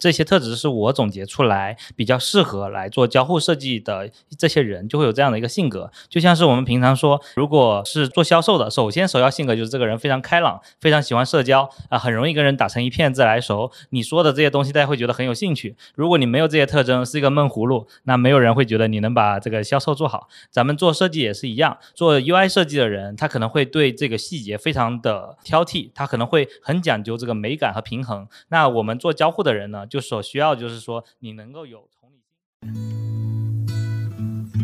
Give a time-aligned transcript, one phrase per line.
[0.00, 5.92] 这些特质是我总结出来比较适合来做交互设计的这些人，就会有这样的一个性格。
[6.08, 13.70] 就像是我们平常说，如果是做销售的，首先首要性格就是这个人非常开朗，非常喜欢社交啊，很容易跟人打成一片，自来熟。
[13.90, 15.76] 你说的这些东西，大家会觉得很有兴趣。
[15.94, 20.28] 如果你没有这些特征，是一个闷葫芦，那没有人会觉得你能把这个销售做好。
[20.50, 28.26] 咱们做设计也是一样，做 UI 设计的人，他可能会对这个细节非常的挑剔，他可能会很讲究这个美感和平衡。
[28.48, 32.20] 那我们做交互的人呢，就所需要就是说，你能够有同理
[32.62, 33.66] 心。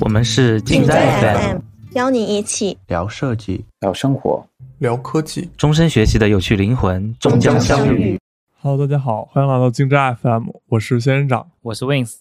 [0.00, 1.58] 我们是近在 FM，
[1.94, 4.46] 邀你一起聊设计、聊生活、
[4.78, 8.20] 聊科技，终身学习的有趣灵魂终将相遇。
[8.60, 12.18] Hello，大家好，欢迎来到竞在 FM，我是仙人掌，我是 Wings。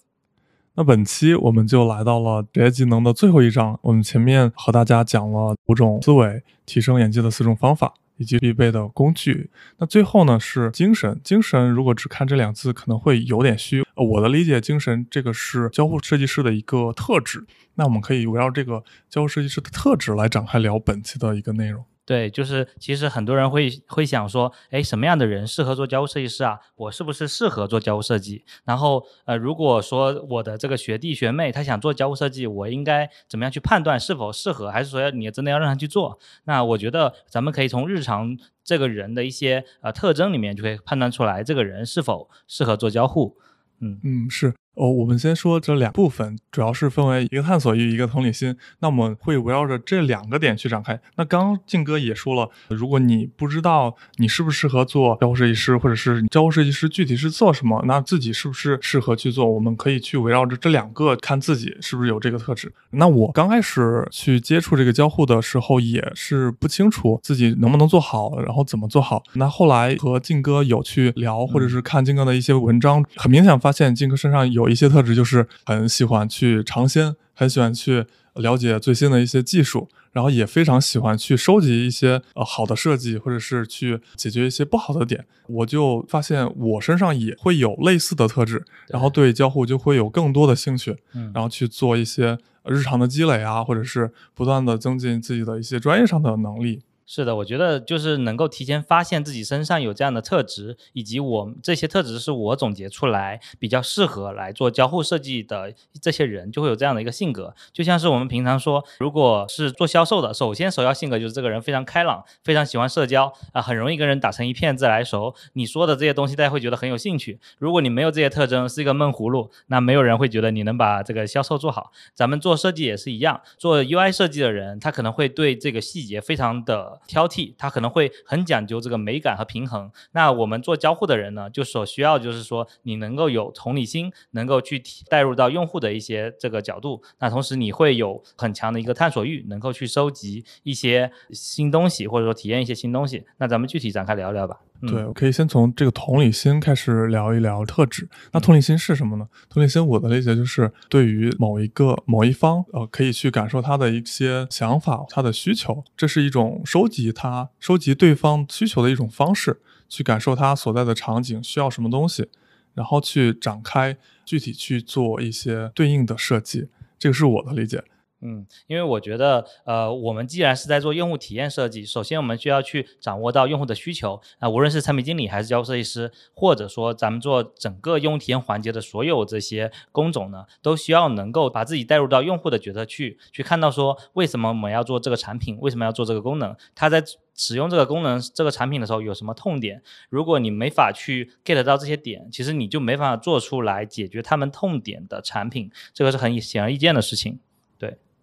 [0.74, 7.94] 那本期我们就来到了职业技能的最后一章，我们前面和大家讲了五种思维提升演技的四种方法。
[8.16, 9.50] 以及必备的工具。
[9.78, 11.20] 那最后呢是精神。
[11.22, 13.84] 精神如果只看这两字，可能会有点虚。
[13.94, 17.44] 我的理解，精神这个是交互设计师的一个特质。
[17.74, 21.84] 那我们可以围绕这个交互设计师的特质来展开聊本期的一个内容。
[22.06, 26.60] 对，就是其实很多人会会想说，哎，什么样的人适合做交互设计师啊？
[26.76, 28.44] 我是不是适合做交互设计？
[28.64, 34.70] 然后，呃，如果说我的这个学弟学妹他想做交互设计，我应该怎么样去判断是否适合？
[34.70, 36.16] 还是说要你真的要让他去做？
[36.44, 43.36] 那我觉得咱们可以从日常这个人的一些呃特征里面，就可以判断出来这个人是否适合做交互。
[43.80, 44.54] 嗯嗯，是。
[44.76, 48.54] 哦，我们先说这两部分，主要是分为一个探索欲，一个同理心。
[48.80, 51.00] 那我们会围绕着这两个点去展开。
[51.16, 59.50] 那刚刚静哥也说了，如果你不知道你适不适合做交互设计师，或者是交互设计师具体是做什么，那自己是不是适合去做？
[59.50, 62.70] 我们可以去围绕着这两个看自己是不是有这个特质。
[62.90, 69.22] 那我刚开始去接触这个交互的时候，也是不清楚自己能不能做好，然后怎么做好。
[69.32, 74.65] 那后来和静哥有去聊，或者是看静哥的一些文章，很明显发现静哥身上有。
[74.68, 85.24] 一些特质就是很喜欢去尝鲜，很喜欢去了解最新的一些技术，然后也非常喜欢去收集一些呃好的设计，或者是去解决一些不好的点。
[85.48, 90.96] 我就发现我身上也会有类似的特质，然后对交互就会有更多的兴趣，
[91.32, 96.82] 然后去做一些日常的积累啊，或者是不断的增进自己的一些专业上的能力。
[97.08, 105.72] 是的，我觉得就是能够提前发现自己身上有这样的特质，以及我这些特质是我总结出来比较适合来做交互设计的
[106.02, 107.54] 这些人，就会有这样的一个性格。
[107.72, 115.32] 就像是我们平常说，如果是做销售的，首先首要性格就是这个人非常开朗，非常喜欢社交啊，很容易跟人打成一片，自来熟。
[115.52, 117.38] 你说的这些东西，大家会觉得很有兴趣。
[117.58, 121.92] 如果你没有这些特征，是一个闷葫芦，那没有人会觉得你能把这个销售做好。
[122.14, 126.95] 咱们做设计也是一样，做 UI 设计的人，他可能会对这个细节非常的。
[127.06, 129.90] 挑剔，他可能会很讲究这个美感和平衡。
[130.12, 137.02] 那我们做交互的人呢，就所需要就是说，你能够有同理心，能够去带入到用户的一些这个角度。
[137.18, 143.24] 那同时你会有很强的一个探索欲，能够去收集一些新东西，或者说体验一些新东西。
[143.38, 144.65] 那咱们具体展开聊聊吧。
[144.82, 148.08] 对，我可以先从这个同理心开始聊一聊特质。
[148.32, 149.26] 那同理心是什么呢？
[149.48, 162.28] 同理心我的理解就是对于某一个某一方，呃，可以去感受他的一些想法、他的需求，这是一种收集他、收集对方需求的一种方式，去感受他所在的场景需要什么东西，
[162.74, 166.68] 然后去展开具体去做一些对应的设计。
[166.98, 167.82] 这个是我的理解。
[168.22, 189.82] 嗯，因为我觉得，呃，我们既然是在做用户体验设计，首先我们需要去掌握到用户的需求啊，无论是产品经理还是交互设计师，或者说咱们做整个用户体验环节的所有这些工种呢，都需要能够把自己带入到用户的角色去，去看到说为什么我们要做这个产品，为什么要做这个功能，他在使用这个功能、这个产品的时候有什么痛点？
[190.08, 197.38] 如果你没法去 get 到这些点，其实你就没法做出来解决他们痛点的产品，这个是很显而易见的事情。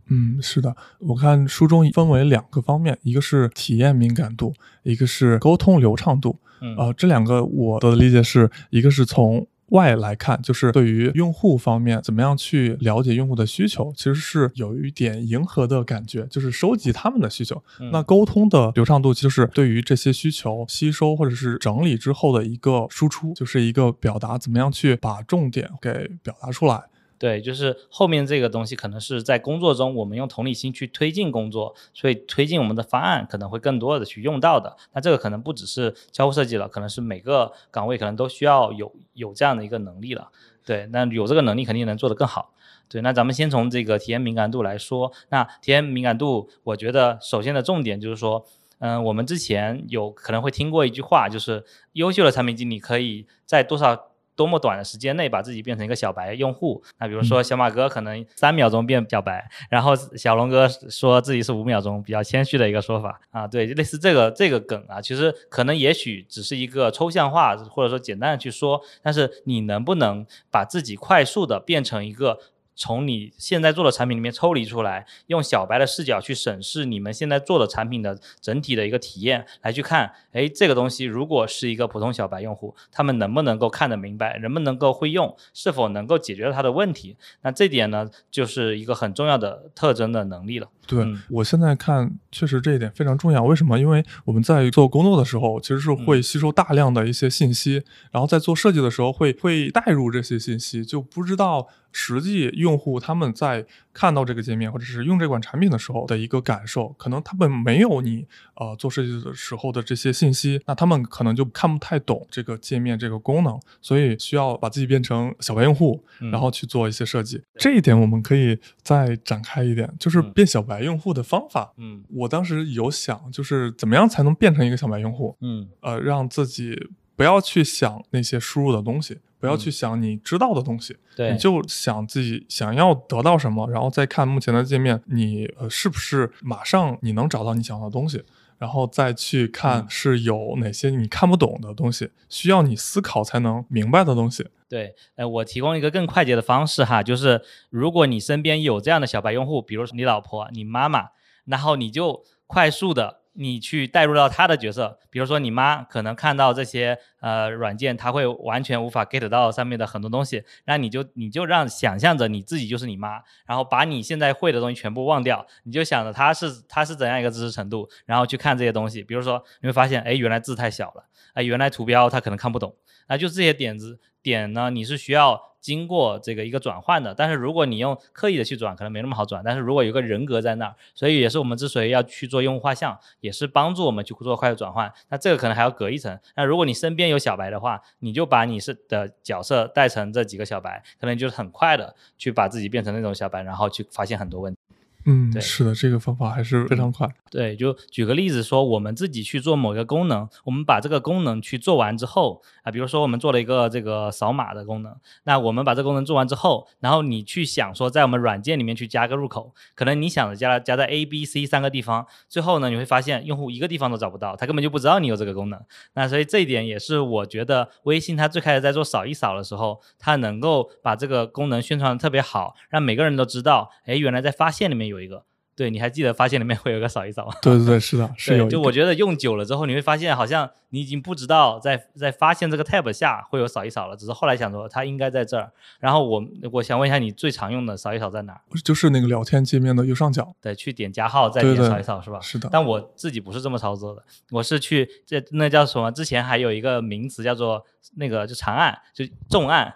[0.08, 0.16] 对。
[0.16, 4.54] 嗯，是的，我看书中分为两个方面，一个是体验敏感度，
[4.84, 6.38] 一个是沟通流畅度。
[6.62, 17.62] 嗯，呃，这两个我的理解是一个是从外来看，就是对于用户方面怎么样去了解用户的需求，其实是有一点迎合的感觉，就是收集他们的需求。
[17.92, 26.84] 那沟通的流畅度就是对于这些需求吸收或者是整理之后的一个输出，就是一个表达，怎么样去把重点给表达出来。
[27.24, 34.76] 对，就是后面这个东西可能是在工作中，我们用同理心去推进工作，所以推进我们的方案可能会更多的去用到的。
[34.92, 40.30] 那这个可能不只是交互设计了，可能是每个岗位可能都需要有有这样的一个能力了。
[40.66, 42.52] 对，那有这个能力肯定能做得更好。
[42.90, 48.46] 对，那咱们先从这个体验敏感度来说，那体验敏感度，我觉得首先的重点就是说，
[48.80, 54.10] 嗯，我们之前有可能会听过一句话，就是优秀的产品经理可以在多少。
[54.36, 56.84] 多么短的时间内把自己变成一个小白用户。
[57.00, 63.48] 那比如说小马哥可能三秒钟变小白，然后小龙哥说自己是五秒钟，比较谦虚的一个说法啊。
[63.48, 72.40] 对，类似这个这个梗啊，其实可能也许只是一个抽象化，或者说简单的去说，但是你能不能把自己快速的变成一个？
[72.76, 87.16] 从你现在做的产品里面抽离出来，用小白的视角去审视你们现在做的产品的整体的一个体验，来去看，哎，这个东西如果是一个普通小白用户，他们能不能够看得明白，能不能够会用，是否能够解决他的问题？
[87.42, 90.68] 那这点呢，就是一个很重要的特征的能力了。
[90.86, 93.44] 对我现在看，确实这一点非常重要。
[93.44, 93.80] 为什么？
[93.80, 101.68] 因为我们在做工作的时候，其实是会吸收大量的一些信息，然后在做设计的时候会会带入这些信息，就不知道。
[101.96, 103.64] 实际用户他们在
[103.94, 108.26] 看到这个界面或者是用这款产品的时候的一个感受，可能他们没有你
[108.56, 117.44] 呃做设计的时候的这些信息，那他们可能就看不太懂这个界面这个功能，所以需要把自己变成小白用户，然后去做一些设计。
[117.60, 121.74] 这一点我们可以再展开一点，就是变小白用户的方法。
[121.78, 125.36] 嗯，我当时有想，就是怎么样才能变成一个小白用户？
[125.42, 129.20] 嗯，呃，让自己不要去想那些输入的东西。
[129.40, 138.24] 不要去想你知道的东西，对，你就想自己想要得到什么，然后再看目前的界面，你呃是不是马上你能找到你想要的东西，
[138.58, 144.48] 然后再去看是有哪些你看不懂的东西，需要你思考才能明白的东西。
[144.70, 151.10] 对，呃，我提供一个更快捷的方式哈，就是如果你身边有这样的小白用户，比如说你老婆、你妈妈，
[151.46, 153.23] 然后你就快速的。
[153.34, 172.76] 你去带入到他的角色，比如说你妈可能看到这些呃软件，她会完全无法 get 到上面的很多东西，那你就你就让想象着你自己就是你妈，然后把你现在会的东西全部忘掉，你就想着他是他是怎样一个知识程度，然后去看这些东西，比如说你会发现，哎，原来字太小了，哎，原来图标他可能看不懂，
[173.08, 175.53] 那就这些点子点呢，你是需要。
[175.64, 179.42] 经过这个一个转换的，但是如果你用刻意的去转，可能没那么好转。
[179.44, 184.92] 但是如果有个人格在那儿，所以也是我们之所以要去做用户画像，也是帮助我们去做快速转换。
[185.08, 186.20] 那这个可能还要隔一层。
[186.36, 194.60] 那如果你身边有小白的话，你就把你是的角色带成这几个小白，可能就是很快的去把自己变成那种小白，然后去发现很多问题。
[195.06, 197.10] 嗯，是的，这个方法还是非常快。
[197.30, 215.60] 对，就举个例子说，我们自己去做某个功能，我们把这个功能去做完之后啊，比如说我们做了一个这个扫码的功能，那我们把这个功能做完之后，然后你去想说，在我们软件里面去加个入口，可能你想着加加在 A、B、C 三个地方，最后呢，你会发现用户一个地方都找不到，他根本就不知道你有这个功能。
[215.96, 225.24] 那所以这一点也是我觉得微信它最开始在做扫一扫的时候，它能够把这个功能宣传的特别好，让每个人都知道，哎，原来在发现里面有一个。
[225.56, 227.34] 对，你还记得发现里面会有个扫一扫吗？
[227.40, 228.50] 对对对，是的， 是有。
[228.50, 235.52] 就我觉得用久了之后，你会发现好像你已经不知道在在发现这个 tab 下会有扫一扫了，只是后来想说它应该在这儿。
[235.80, 238.42] 然后我我想问一下，你最常用的扫一扫在哪儿？
[238.64, 240.36] 就是那个聊天界面的右上角。
[240.42, 242.20] 对，去点加号，再点扫一扫是吧？
[242.20, 242.50] 是的。
[242.52, 245.92] 但我自己不是这么操作的，我是去这那叫什么？
[245.92, 247.64] 之前还有一个名词叫做
[247.98, 249.72] 那个就长按，就重按，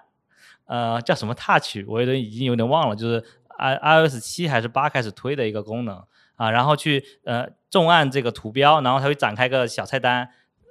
[0.66, 1.86] 呃，叫什么 touch？
[1.86, 3.24] 我有点已经有点忘了，就是
[3.58, 6.04] i iOS 七还是八开始推的一个功能。
[6.38, 10.30] 啊，然后去呃重按这个图标，然后它会展开个小菜单。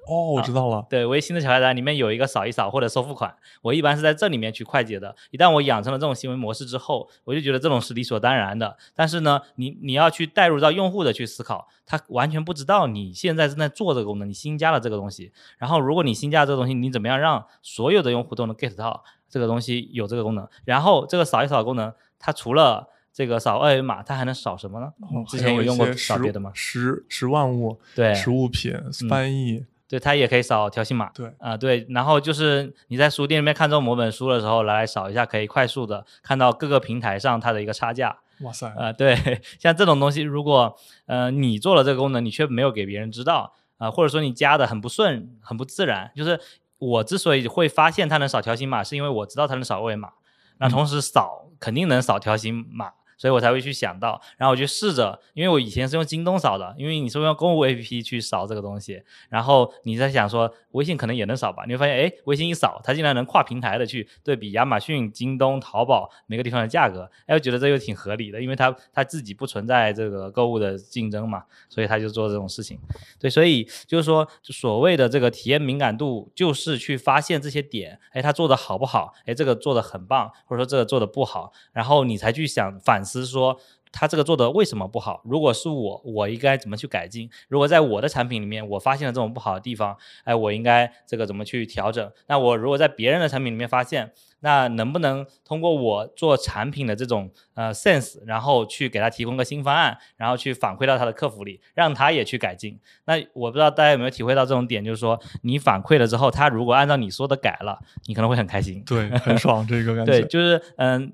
[0.09, 0.87] 哦，我知道了。
[0.89, 5.13] 对，微信的小菜单里面有一个扫一扫或者收付款，我一般是在这里面去快捷的。
[5.33, 8.77] 一旦我养成了这种行为模式之后，我就觉得这种是理所当然的。
[8.95, 15.33] 但是呢，你你要去带入到用户的去思考，他完全不知道你现在正在做这个功能，你新加了这个东西。
[15.59, 20.49] 然后如果你新加这个东西，你怎么样让所有的用户都能 get 到这个东西有这个功能？
[20.65, 24.93] 然后这个扫一扫功能，它除了这个扫二维码，它还能扫什么呢？
[25.27, 26.51] 之前有用过扫别的吗？
[26.55, 28.75] 实实万物，对，实物品
[29.09, 31.11] 翻译，对，它也可以扫条形码。
[31.15, 38.19] 对，啊，对，然后就是你在书店里面看中某本书的时候，来扫一下，可以快速的看到各个平台上它的一个差价。
[38.41, 38.69] 哇塞！
[38.77, 39.17] 啊，对，
[39.59, 46.39] 像这种东西，如果呃你做了这个功能，你却没有给别人知道啊，或者说你加的很不顺、很不自然，就是
[46.77, 50.11] 我之所以会发现它能扫条形码，是因为我知道它能扫二维码，
[50.59, 52.93] 那同时扫肯定能扫条形码。
[53.17, 72.79] 所以我才会去想到，然后我就试着，因为我以前是用京东扫的，因为你是用购物 APP 去扫这个东西，然后你在想说微信可能也能扫吧，你会发现，哎，微信一扫，它竟然能跨平台的去对比亚马逊、京东、淘宝每个地方的价格，哎，我觉得这又挺合理的，因为它它自己不存在这个购物的竞争嘛，所以它就做这种事情。
[73.19, 79.15] 对，所以就是说，所谓的这个体验敏感度，就是去发现这些点，哎，它做的好不好？
[79.25, 83.06] 哎，这个做的很棒，或者说这个做的不好，然后你才去想反。
[83.07, 83.59] 思说。
[83.93, 85.23] 他这个做的为什么不好？
[85.25, 87.31] 如果是我，我应该怎么去改进？
[87.49, 92.13] 如果在我的产品里面，我发现了这种不好的地方，哎，我应该这个怎么去调整？
[92.27, 102.79] 那我如果在别人的产品里面发现，那能不能通过我做产品的这种呃 sense，然后去给他提供个新方案，然后去反馈到他的客服里，让他也去改进？
[103.07, 108.83] 那我不知道大家有没有体会到这种点，就是说你反馈了之后，他如果按照你说的改了，你可能会很开心。
[108.85, 110.13] 对，很爽这个感觉。
[110.21, 111.11] 对，就是嗯。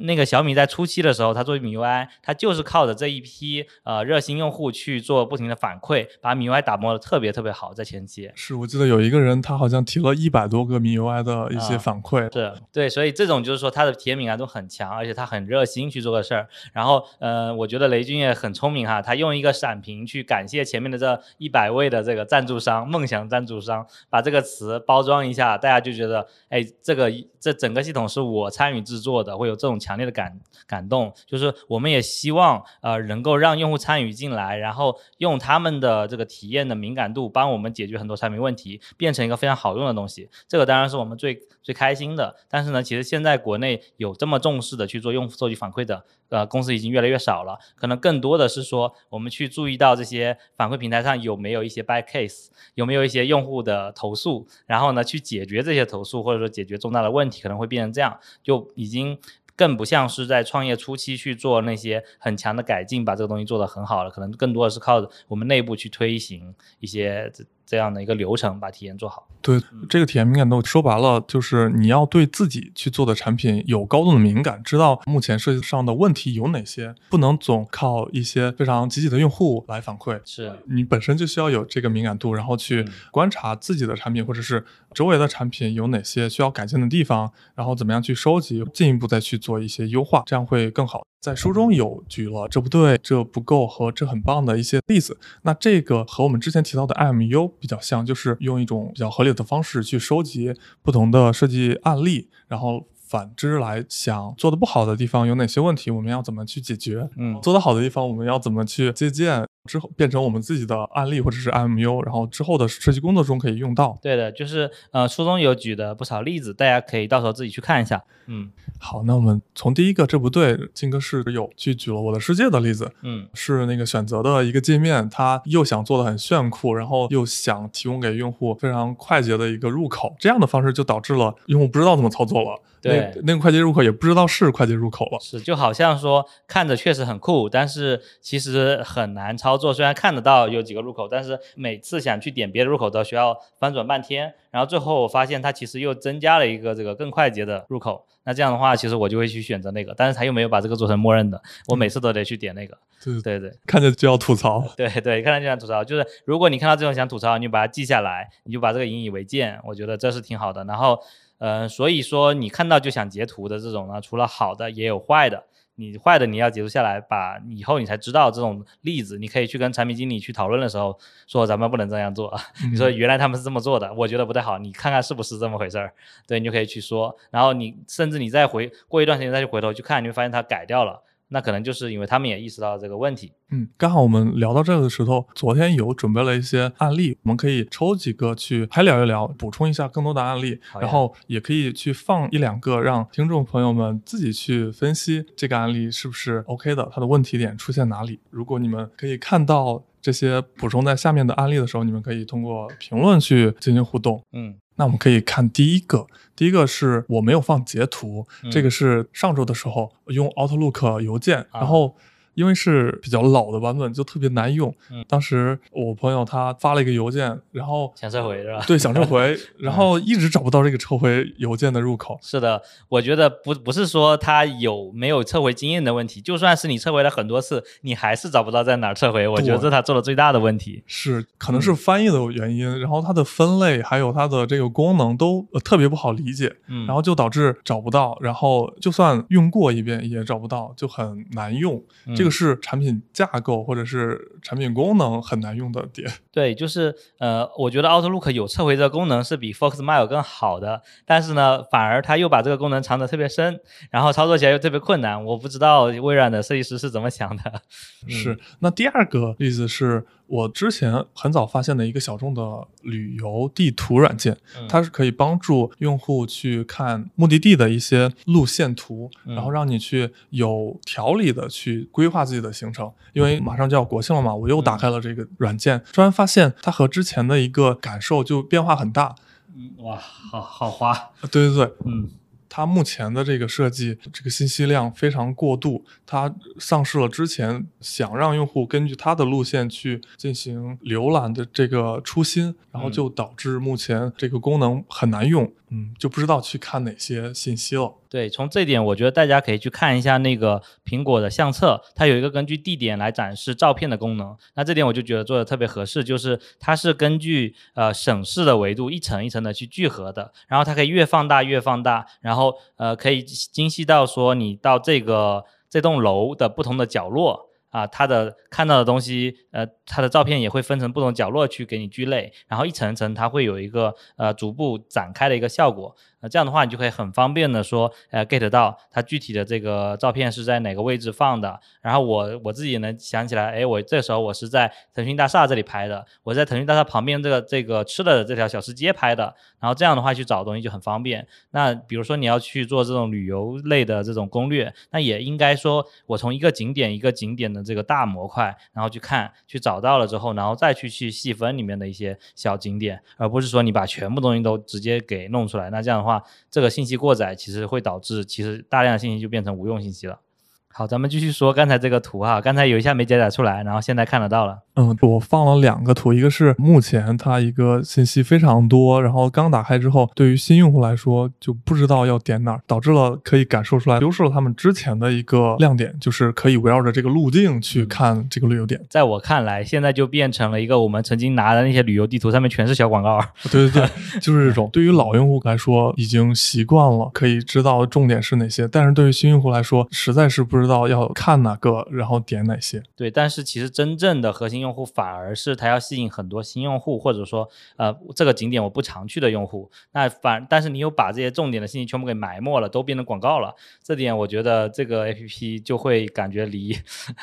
[0.00, 7.72] 那个小米在初期的时候，它做米 UI，它就是靠着这一批呃热心用户去做不停的反馈，把米 UI 打磨的特别特别好。
[7.72, 12.32] 在前期，是我记得有一个人，他好像提了一百多个米 UI 的一些反馈。
[12.32, 16.48] 是对，所以这种就是说它的体验敏感度很强，而且他很热心去做个事儿。
[16.72, 27.10] 然后，呃，我觉得雷军也很聪明哈，他用一个闪屏去感谢前面的这一百位的这个赞助商、梦想赞助商，把这个词包装一下，大家就觉得，哎，这个
[27.40, 29.78] 这整个系统是我参与制作的，会有这种。
[29.86, 40.28] 强烈的感感动，就是我们也希望呃能够让用户参与进来，然后用他们的这个体验的敏感度帮我们解决很多产品问题，变成一个非常好用的东西。
[40.48, 42.34] 这个当然是我们最最开心的。
[42.48, 47.56] 但是呢，其实现在国内有这么重视的去做用户收集反馈的呃公司已经越来越少了。
[47.76, 59.18] 可能更多的是说我们去注意到这些反馈平台上有没有一些 bad case，有没有一些用户的投诉，然后呢去解决这些投诉或者说解决重大的问题，可能会变成这样，就已经。
[59.56, 67.32] 更不像是在创业初期去做那些很强的改进，把这个东西做得很好了，可能更多的是靠我们内部去推行一些。
[67.66, 69.26] 这样的一个流程，把体验做好。
[69.42, 80.20] 对这个体验敏感度，说白了就是你要对自己去做的产品有高度的敏感，知道目前设计上的问题有哪些，不能总靠一些非常积极的用户来反馈。
[80.24, 91.04] 是你本身就需要有这个敏感度，然后去观察自己的产品或者是周围的产品有哪些需要改进的地方，然后怎么样去收集，进一步再去做一些优化，这样会更好。
[91.26, 95.18] 在书中有举了这不对、这不够和这很棒的一些例子。
[95.42, 100.54] 那这个和我们之前提到的 IMU 比较像，就是用一种比较合理的方式去收集
[100.84, 107.08] 不同的设计案例，然后反之来想做的不好的地方有哪些问题，我们要怎么去解决？
[107.16, 109.44] 嗯，做的好的地方我们要怎么去借鉴？
[109.66, 113.98] 之后变成我们自己的案例或者是 IMU，然后之后的设计工作中可以用到。
[114.00, 118.02] 对的，就是呃，书中有举的不少例子，大家可以到时候自己去看一下。
[118.28, 122.90] 嗯，好，那我们从第一个这不对，金哥是有去举了我的世界的例子。
[123.02, 132.60] 嗯，是那个选择的一个界面，它又想做的很炫酷，然后又想提供给用户非常快捷的一个入口，这样的方式就导致了用户不知道怎么操作了。
[132.82, 135.18] 对，那个快捷入口也不知道是快捷入口了。
[135.20, 139.72] 是，就好像说看着确实很酷，但是其实很难操作。
[139.72, 144.34] 虽然看得到有几个入口，但是每次想去点别的入口都需要翻转半天。
[144.50, 148.06] 然后最后我发现它其实又增加了一个这个更快捷的入口。
[148.24, 152.76] 那这样的话，其实我就会去选择那个，但是他又没有把这个做成默认的，我每次都得去点那个。
[153.04, 154.64] 对对对，看着就要吐槽。
[154.76, 155.84] 对对，看着就想吐槽。
[155.84, 159.58] 就是如果你看到这种想吐槽，你就把它记下来，你就把这个引以为戒。
[159.64, 160.64] 我觉得这是挺好的。
[160.64, 160.98] 然后。
[161.38, 165.44] 嗯，所以说你看到就想截图的这种呢，除了好的也有坏的。
[165.76, 172.34] 你坏的你要截图下来，把以后你才知道这种例子，你可以去跟产品经理去讨论的时候说咱们不能这样做。
[172.70, 175.92] 你说原来他们是这么做的，我觉得不太好，你看看是不是这么回事儿？
[176.26, 181.02] 对你就可以去说，然后你甚至你再回过一段时间再去回头去看，你会发现他改掉了。
[181.28, 183.32] 那可能就是因为他们也意识到了这个问题。
[183.50, 198.20] 嗯，刚好我们聊到这个的时候，昨天有准备了一些案例，我们可以抽几个去还聊一聊，补充一下更多的案例，然后也可以去放一两个，让听众朋友们自己去分析这个案例是不是 OK 的，它的问题点出现哪里。
[198.30, 204.22] 如果你们可以看到这些补充在下面的案例的时候，你们可以通过评论去进行互动。
[204.32, 204.56] 嗯。
[204.76, 211.96] 那我们可以看第一个，第一个是我没有放截图，这个是上周的时候用 Outlook 邮件，然后。
[212.36, 214.72] 因为是比较老的版本，就特别难用。
[214.92, 218.62] 嗯，当时我朋友他发了一个邮件，然后想撤回是吧？
[218.66, 222.16] 对，想撤回， 然后一直找不到这个撤回邮件的入口。
[222.22, 229.26] 是的，我觉得不不是说他有没有撤回经验的问题，就算是你撤回了很多次，你还是找不到在哪儿撤回。
[229.26, 230.82] 我觉得这是他做的最大的问题。
[230.86, 241.82] 是，可能是翻译的原因，然后它的分类还有它的这个功能都特别不好理解，嗯，然后就导致找不到，然后就算用过一遍也找不到，就很难用。
[242.14, 246.10] 这个是产品架构或者是产品功能很难用的点。
[246.30, 255.24] 对，就是呃，我觉得 Outlook 有撤回这个功能是比 Foxmail 更好的，但是呢，反而它又把这个功能藏得特别深，然后操作起来又特别困难。
[255.24, 257.62] 我不知道微软的设计师是怎么想的。
[258.08, 258.38] 是。
[258.60, 262.42] 那第二个例子是我之前很早发现的一个小众的
[262.82, 272.90] 旅游地图软件，嗯它是可以帮助用户去看目的地的一些路线图，嗯然后让你去有条理的去规划自己的行程。
[273.12, 279.14] 因为马上就要国庆了嘛，我又打开了这个软件，突然发现它和之前的一个感受就变化很大。
[279.54, 280.92] 嗯，哇，好好花，
[281.30, 282.10] 对对对，嗯
[282.48, 297.92] 它目前的这个设计，这个信息量非常过度，它丧失了之前想让用户根据它的路线去进行浏览的这个初心，然后就导致目前这个功能很难用，嗯，就不知道去看哪些信息了。
[298.08, 304.36] 对，从这点我觉得大家可以去看一下那个苹果的相册，它有一个根据地点来展示照片的功能。
[304.54, 317.50] 那这点我就觉得做的特别合适，就是它是根据呃省市的维度一层一层的去聚合的，然后它可以越放大越放大，然后呃可以精细到说你到这个这栋楼的不同的角落。
[317.70, 325.94] 啊，它的看到的东西，呃，它的照片也会分成不同角落去给你聚类，然后一层层它会有一个呃逐步展开的一个效果。
[326.28, 331.58] 这样的话你就可以很方便的说，呃，get 到它具体的这个照片是在哪个位置放的。
[331.80, 339.34] 然后我我自己能想起来，哎，我这时候我是在腾讯大厦这里拍的，我在腾讯大厦旁边这个这个吃的这条小吃街拍的。
[339.58, 341.26] 然后这样的话去找东西就很方便。
[341.50, 355.70] 那比如说你要去做这种旅游类的这种攻略，那也应该说我从一个景点一个景点的这个大模块，然后去看，去找到了之后，然后再去去细分里面的一些小景点，而不是说你把全部东西都直接给弄出来。
[355.70, 356.15] 那这样的话，
[356.50, 360.20] 这个信息过载其实会导致其实大量的信息就变成无用信息了。
[360.68, 364.64] 好，咱们继续说刚才这个图哈，刚才有一下没加载出来，然后现在看得到了。
[364.76, 378.80] 嗯，我放了两个图，一个是目前它一个信息非常多，然后刚打开之后，对于新用户来说就不知道要点哪儿，导致了可以感受出来，丢失了他们之前的一个亮点，就是可以围绕着这个路径去看这个旅游点。
[378.90, 383.18] 在我看来，现在就变成了一个我们曾经拿的那些旅游地图上面全是小广告。
[383.50, 384.68] 对对对，就是这种。
[384.74, 392.82] 对于老用户来说，已经习惯了，可以知道重点是哪些；但是对于新用户来说，实在是不知道要看哪个，然后点哪些。
[392.94, 399.70] 对，但是其实真正的核心用户反而是它要吸引很多新用户，或者说呃这个景点我不常去的用户。
[399.92, 403.54] 那反但是你又把这些重点的信息全部给埋没了，都变成广告了。
[403.82, 406.76] 这点我觉得这个 A P P 就会感觉离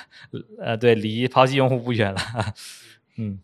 [0.59, 2.19] 呃对离抛弃用户不远了。
[3.17, 3.39] 嗯。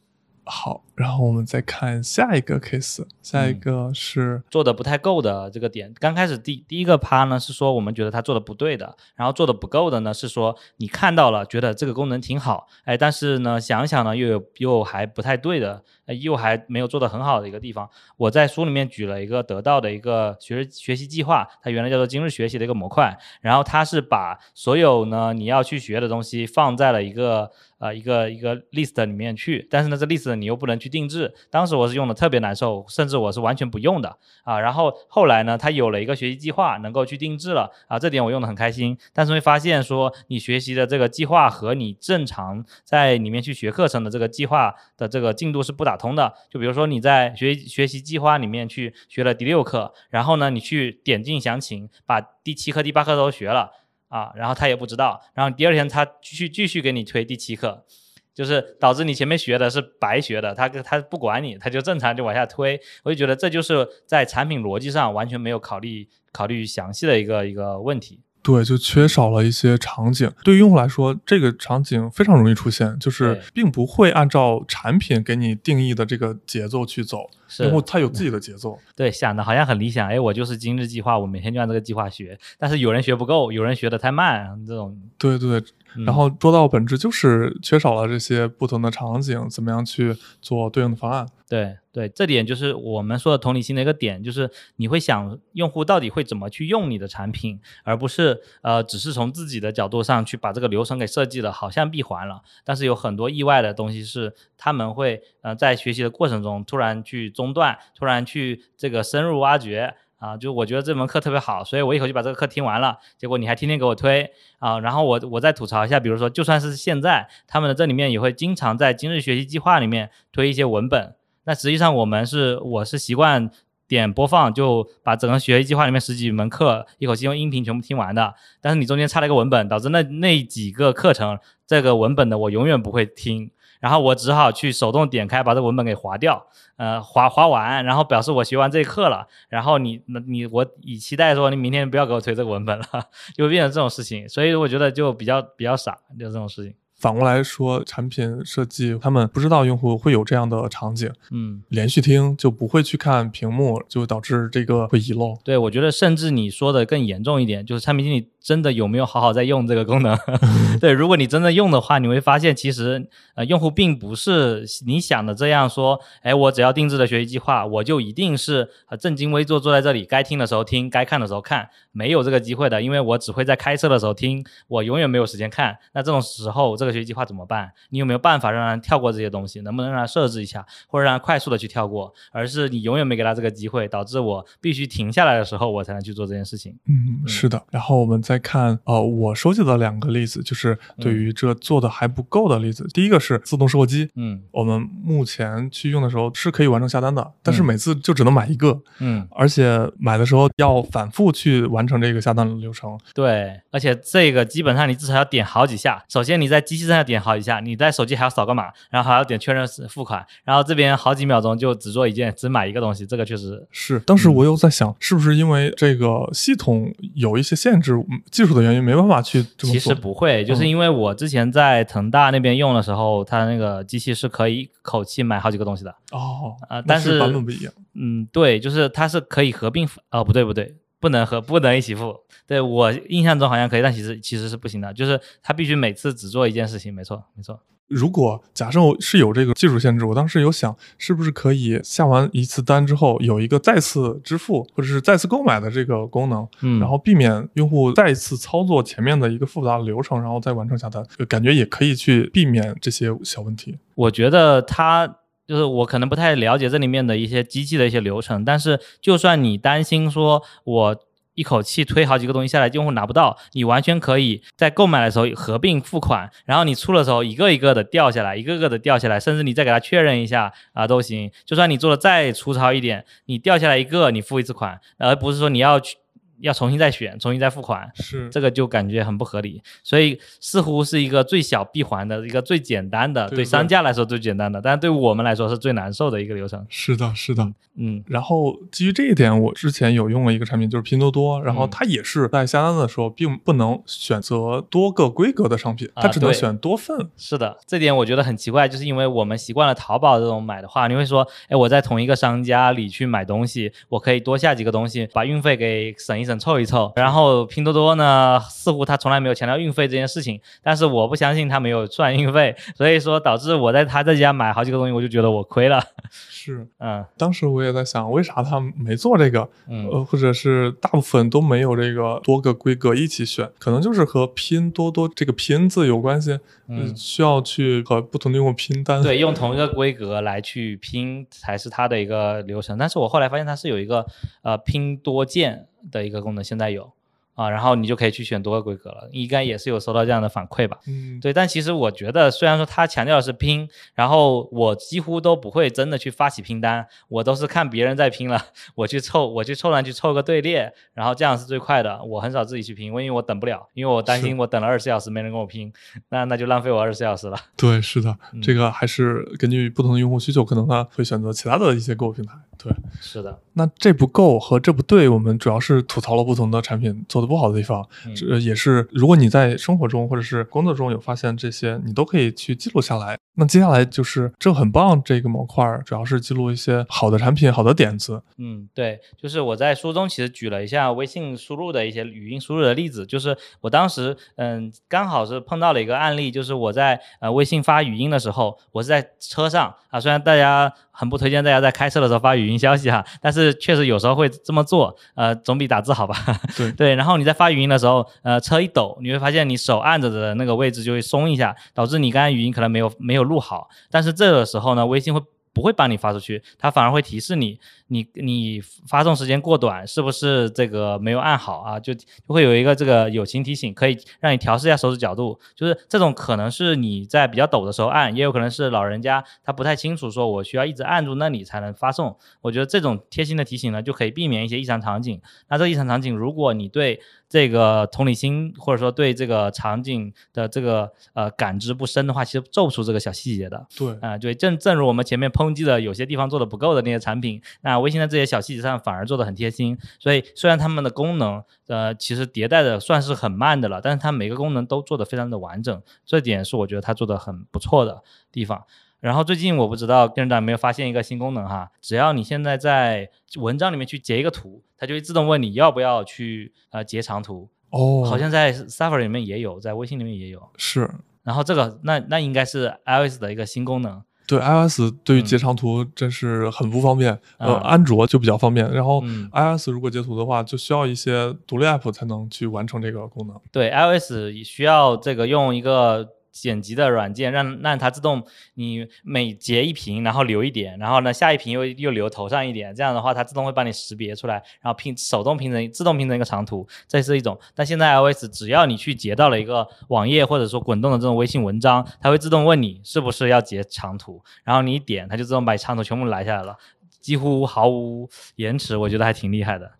[0.49, 5.93] 好，然后我们再看下一个 case，下一个是、做的不太够的这个点。
[5.99, 17.89] 刚开始第第一个趴呢是说我们觉得他做的不对的，然后做的不够的呢是说你看到了，觉得这个功能挺好，哎，但是呢想想呢又有又还不太对的，呃又还没有做的很好的一个地方。
[18.17, 27.51] 我在书里面举了一个得到的一个学学习计划，它原来叫做今日学习的一个模块，然后它是把所有呢你要去学的东西放在了一个。
[27.79, 31.33] 呃，一个一个 list 里面去，但是呢，这 list 你又不能去定制。
[31.49, 34.59] 当时我是用的特别难受，甚至我是完全不用的啊。
[34.59, 38.97] 然后后来呢，它有了一个学习计划，能够去定制了啊，这点我用的很开心。
[39.13, 46.33] 但是会发现说，你学习的这个计划和你正常在里面去学课程的这个计划的这个进度是不打通的。
[46.49, 53.73] 就比如说你在学学习计划里面去学了第六课，然后呢，你去点进详情，把第七课、第八课都学了。
[54.09, 57.85] 啊，然后他也不知道，然后第二天他继续继续给你推第七课，
[58.33, 62.81] 就是导致你前面学的是白学的，他他不管你，他就正常就往下推。
[63.03, 68.23] 我就觉得这就是在产品逻辑上完全没有考虑考虑详细的一个一个问题。
[68.49, 70.31] 对，就缺少了一些场景。
[70.43, 78.79] 对于用户来说，这个场景非常容易出现，就是并不会按照产品给你定义的这个节奏去走，用户他有自己的节奏。
[78.95, 82.37] 对，想的好像很理想，哎，我就是今日计划，我每天就按这个计划学。
[82.57, 85.61] 但是有人学不够，有人学的太慢，这种对对，
[85.95, 91.27] 嗯然后说到本质就是缺少了这些不同的场景，怎么样去做对应的方案。
[91.49, 109.95] 对对，这点就是我们说的同理心的一个点，就是你会想用户到底会怎么去用你的产品，而不是呃只是从自己的角度上去把这个流程给设计的好像闭环了，但是有很多意外的东西是他们会呃在学习的过程中突然去中断，突然去这个深入挖掘。
[110.19, 112.97] 啊，就我觉得这门课特别好，所以我一口气把这个课听完了。
[113.17, 121.15] 结果你还天天给我推啊，然后我我再吐槽一下，比如说就算是现在，他们的这里面也会经常在今日学习计划里面推一些文本。
[121.43, 123.49] 那实际上我们是我是习惯
[123.87, 128.35] 点播放，就把整个学习计划里面十几门课一口气用音频全部听完的。
[128.61, 133.51] 但是你中间插了一个文本，导致那那几个课程这个文本的我永远不会听。
[133.79, 139.25] 然后我只好去手动点开，把这文本给划掉，呃，划划完，然后表示我学完这课了。
[139.47, 142.85] 然后你那你我以期待说你明天不要给我推这个文本了，
[143.33, 144.27] 就会变成这种事情。
[144.27, 146.75] 所以我觉得就比较比较傻，就这种事情。
[146.99, 155.37] 反过来说，产品设计他们不知道用户会有这样的场景，嗯，连续听就不会去看屏幕，就导致这个会遗漏。
[155.43, 160.17] 对，我觉得甚至你说的更严重一点，就是产品经理真的有没有好好在用这个功能？
[160.79, 175.77] 对，如果你真的用的话，你会发现其实呃，用户并不是你想的这样说，哎，我只要定制的学习计划，我就一定是呃正襟危坐坐在这里，该听的时候听，该看的时候看，没有这个机会的，因为我只会在开车的时候听，我永远没有时间看。
[175.93, 177.71] 那这种时候，这个学习计划怎么办？
[177.89, 179.61] 你有没有办法让他跳过这些东西？
[179.61, 182.13] 能不能让他设置一下，或者让他快速的去跳过？
[182.31, 186.75] 而是你永远没给他这个机会，导致我必须停下来的时候，我才能去做这件事情。
[186.87, 187.61] 嗯，是的。
[187.71, 192.87] 然后我们再看，呃，我收集的两个例子，就是对于这做的还不够的例子。
[192.93, 202.95] 第一个是自动售货机，嗯我们目前去用的时候是可以完成下单的，但是每次就只能买一个，嗯，而且买的时候要反复去完成这个下单的流程。
[203.15, 206.05] 对，而且这个基本上你至少要点好几下。
[206.07, 219.79] 首先你在机器上要点好几下，你在手机还要扫个码，然后还要点确认付款，然后这边好几秒钟就只做一件，只买一个东西，这个确实是，当时我有在想，是不是因为这个系统有一些限制，嗯技术的原因，没办法去这么其？
[219.79, 225.89] 实不会，就是嗯因为我之前在腾大那边用的时候，它那个机器是可以一口气买好几个东西的。
[226.11, 227.73] 哦，那啊但是版本不一样。
[227.95, 232.15] 嗯，对，就是它是可以合并付，哦，不对不对，不能合，不能一起付。
[232.47, 237.59] 对我印象中好像可以，但其实其实是不行的，就是它必须每次只做一件事情，没错没错。
[237.89, 253.77] 如果假设我是有这个技术限制，我当时有想，是不是可以下完一次单之后有一个再次支付或者是再次购买的这个功能，嗯，然后避免用户再一次操作前面的一个复杂的流程，然后再完成下单，呃感觉也可以去避免这些小问题。
[253.95, 255.15] 我觉得它
[255.47, 260.95] 就是我可能不太了解这里面的一些机器的一些流程，但是就算你担心说我
[261.35, 271.31] 一口气推好几个东西下来，用户拿不到，你完全可以在购买的时候合并付款，然后你出的时候一个一个的掉下来，一个个的掉下来，甚至你再给他确认一下啊都行。
[271.45, 275.95] 就算你做的再粗糙一点，你掉下来一个，你付一次款，而不是说你要去
[276.41, 277.89] 要重新再选，重新再付款。
[277.95, 286.65] 是这个就感觉很不合理，所以似乎是一个最小闭环的一个最简单的，对商家来说最简单的，但是对我们来说是最难受的一个流程。
[286.69, 287.53] 是的，是的。
[287.81, 297.09] 嗯然后基于这一点，我之前有用了一个产品，就是拼多多，然后嗯它也是在下单的时候，并不能选择多个规格的商品，啊它只能选多份。
[297.15, 306.93] 是的，这点我觉得很奇怪，就是因为我们习惯了淘宝这种买的话，你会说，哎，我在同一个商家里去买东西，我可以多下几个东西，把运费给省一省、凑一凑。
[306.95, 315.83] 然后拼多多呢，似乎他从来没有强调运费这件事情，但是我不相信他没有算运费，所以说导致我在他这家买好几个东西，我就觉得我亏了。
[316.11, 319.49] 是， 嗯当时我也在想，为啥他没做这个？
[319.67, 319.89] 嗯。
[319.89, 329.01] 呃，或者是大部分都没有这个多个规格一起选，可能就是和拼多多这个拼字有关系，呃嗯需要去和不同的用户拼单。
[329.01, 332.77] 对，用同一个规格来去拼才是它的一个流程。
[332.77, 334.05] 但是我后来发现它是有一个
[334.43, 336.91] 呃拼多件的一个功能，现在有
[337.35, 339.07] 啊，然后你就可以去选多个规格了。
[339.13, 340.77] 应该也是有收到这样的反馈吧？
[340.87, 352.03] 嗯，对，但其实我觉得，虽然说他强调的是拼，然后我几乎都不会真的去发起拼单，我都是看别人在拼了，我去凑，我去凑上去凑个队列，然后这样是最快的。
[352.03, 355.71] 我很少自己去拼，因为我等不了，因为我担心我等了二十四小时没人跟我拼，
[356.09, 357.37] 那那就浪费我二十四小时了。
[357.55, 362.33] 对，是的，嗯这个还是根据不同的用户需求，可能他会选择其他的一些购物平台。
[362.61, 367.87] 对，是的，那这不够和这不对，我们主要是吐槽了不同的产品做的不好的地方。
[368.05, 373.17] 嗯这也是，如果你在生活中或者是工作中有发现这些，你都可以去记录下来。
[373.35, 378.21] 那接下来就是这很棒这个模块儿，主要是记录一些好的产品、好的点子。
[378.37, 396.15] 嗯，对，就是我在书中其实举了一下微信输入的一些语音输入的例子，就是我当时嗯刚好是碰到了一个案例，就是我在呃微信发语音的时候，我是在车上啊，虽然大家很不推荐大家在开车的时候发语音消息哈，但是确实有时候会这么做，呃，总比打字好吧？
[396.55, 403.67] 对 对，然后你在发语音的时候，呃，车一抖，你会发现你手按着的那个位置就会松一下，导致你刚才语音可能没有没有录好。
[403.91, 405.21] 但是这个时候呢，微信会
[405.53, 411.79] 不会帮你发出去，它反而会提示你，你你发送时间过短，是不是这个没有按好啊？
[411.79, 415.39] 就就会有一个这个友情提醒，可以让你调试一下手指角度。
[415.55, 422.15] 就是这种可能是你在比较抖的时候按，也有可能是老人家他不太清楚，说我需要一直按住那里才能发送。
[422.41, 425.19] 我觉得这种贴心的提醒呢，就可以避免一些异常场景。
[425.49, 433.67] 那这异常场景，如果你对这个同理心或者说对这个场景的这个呃感知不深的话，其实做不出这个小细节的。
[433.77, 439.77] 对，啊、对，正正如我们前面抨击的有些地方做的不够的那些产品，那微信在这些小细节上反而做的很贴心。
[439.99, 448.65] 所以虽然他们的功能，呃，其实迭代的算是很慢的了，但是它每个功能都做的非常的完整，这点是我觉得它做的很不错的地方。
[448.99, 457.49] 然后最近我不知道店长有没有发现一个新功能哈，只要你现在在文章里面去截一个图，它就会自动问你要不要去呃截长图。
[457.69, 460.41] 哦，好像在 Safari 里面也有，在微信里面也有。
[460.57, 460.89] 是
[461.23, 464.01] 然后这个那那应该是 iOS 的一个新功能。
[464.25, 468.71] 对 iOS 对于嗯截长图真是很不方便，呃，啊安卓就比较方便。
[468.71, 473.39] 然后嗯 iOS 如果截图的话，就需要一些独立 app 才能去完成这个功能。
[473.51, 476.07] 对 iOS 需要这个用一个
[476.41, 478.23] 剪辑的软件，让让它自动
[478.53, 487.37] 你每截一屏，然后留一点，然后呢下一屏又又留头上一点，这样的话它自动会帮你识别出来，然后拼手动拼成自动拼成一个长图，这是一种。
[487.53, 496.55] 但现在 iOS 只要你去截到了一个网页或者说滚动的这种微信文章，它会自动问你是不是要截长图，然后你一点，它就自动把长图全部来下来了，
[497.01, 499.71] 几乎毫无延迟，我觉得还挺厉害的。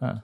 [0.00, 0.20] 嗯，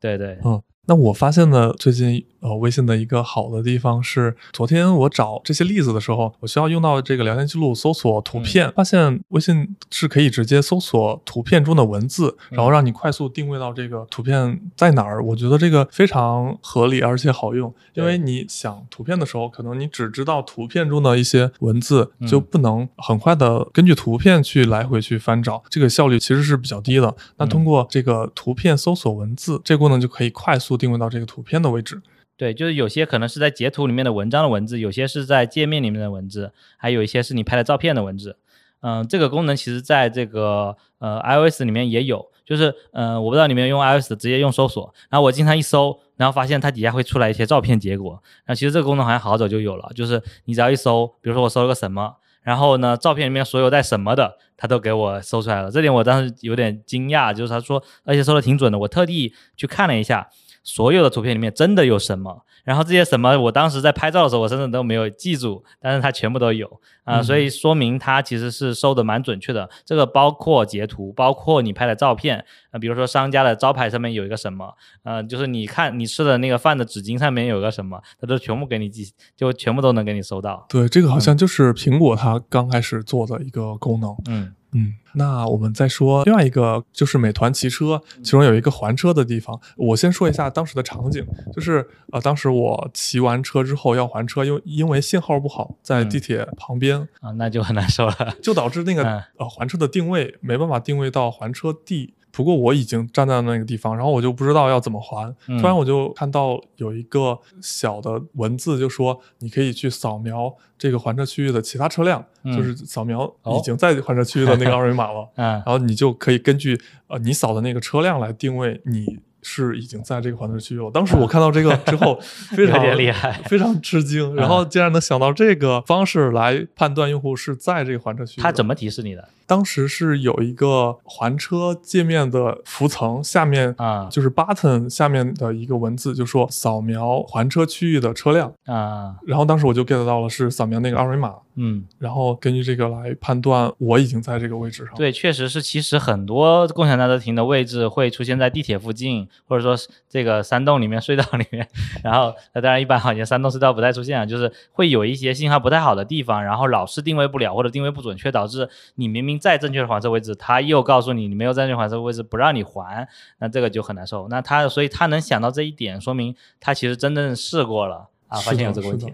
[0.00, 15.24] 对对，嗯，那我发现呢，最近呃微信的一个好的地方是，昨天我找这些例子的时候，我需要用到这个聊天记录搜索图片，发现微信是可以直接搜索图片中的文字，然后让你快速定位到这个图片在哪儿。
[15.24, 27.14] 我觉得这个非常合理而且好用，因为你想图片的时候，可能你只知道图片中的一些文字，嗯就不能很快的根据图片去来回去翻找，这个效率其实是比较低的。
[27.38, 32.00] 那通过这个图片搜索文字，这个功能就可以快速定位到这个图片的位置。
[32.36, 38.36] 对，就是有些可能是在截图里面的文章的文字，有些是在界面里面的文字，还有一些是你拍的照片的文字。
[38.80, 48.20] 嗯，这个功能其实在这个呃 iOS 里面也有，就是嗯、呃我不知道你们用 iOS 直接用搜索，然后我经常一搜，然后发现它底下会出来一些照片结果。
[48.46, 55.70] 那其实这个功能好像好早就有了，就是你只要一搜，比如说我搜了个什么，然后呢照片里面所有带什么的，它都给我搜出来了。
[55.70, 60.28] 这点我当时有点惊讶，就是他说，而且搜的挺准的，我特地去看了一下。
[60.64, 66.66] 所有的图片里面真的有什么，然后这些什么，我当时在拍照的时候，我甚至都没有记住，但是它全部都有
[67.04, 69.68] 啊、嗯所以说明它其实是收的蛮准确的。
[69.84, 74.72] 这个包括截图，包括你拍的照片，啊、比如说商家的招牌上面有一个什么，
[75.02, 80.64] 呃，就是你看你吃的那个饭的纸巾上面有个什么，它都全部给你记，就全部都能给你收到。
[80.70, 84.16] 对，这个好像就是苹果它刚开始做的一个功能。
[84.28, 89.58] 嗯嗯，那我们再说另外一个，就是美团骑车，其中有一个还车的地方。
[89.76, 98.36] 我先说一下当时的场景，就是呃，当时我骑完车之后要还车，因为因为信号不好，在嗯地铁旁边，啊，那就很难受了。
[98.42, 102.14] 就导致那个、 嗯呃还车的定位没办法定位到还车地。
[102.34, 105.32] 不过我已经站在那个地方，然后我就不知道要怎么还。
[105.48, 115.28] 嗯突然我就看到有一个小的文字，就说你可以去扫描这个还车区域的其他车辆，嗯就是扫描哦已经在还车区域的那个二维码了。
[115.36, 120.90] 嗯然后你就可以根据呃你扫的那个车辆来定位你是已经在这个还车区域了。
[120.90, 122.18] 当时我看到这个之后，
[122.56, 128.50] 非常厉害非常吃惊，然后竟然能想到这个方式来判断用户是在这个还车区域他。
[128.50, 129.28] 怎么提示你的？
[129.46, 138.52] 当时是有一个还车界面的浮层，下面啊就是 button 下面的一个文字，就说扫描还车区域的车辆。
[138.66, 141.84] 啊然后当时我就 get 到了是扫描那个二维码，嗯。
[141.98, 144.94] 然后根据这个来判断我已经在这个位置上。
[144.94, 149.76] 对，确实是，其实很多共享单车停的位置会出现在地铁附近，或者说
[150.08, 151.66] 这个山洞里面、隧道里面。
[152.02, 164.28] 然后，那当然一般好像山洞、隧道不太出现啊，就是会有一些信号不太好的地方，然后老是定位不了或者定位不准确，导致你明明在正确的还车位置，他又告诉你你没有在正确还车位置，不让你还，那这个就很难受。
[164.28, 169.12] 那他所以他能想到这一点，说明他其实真正试过了啊，发现有这个问题。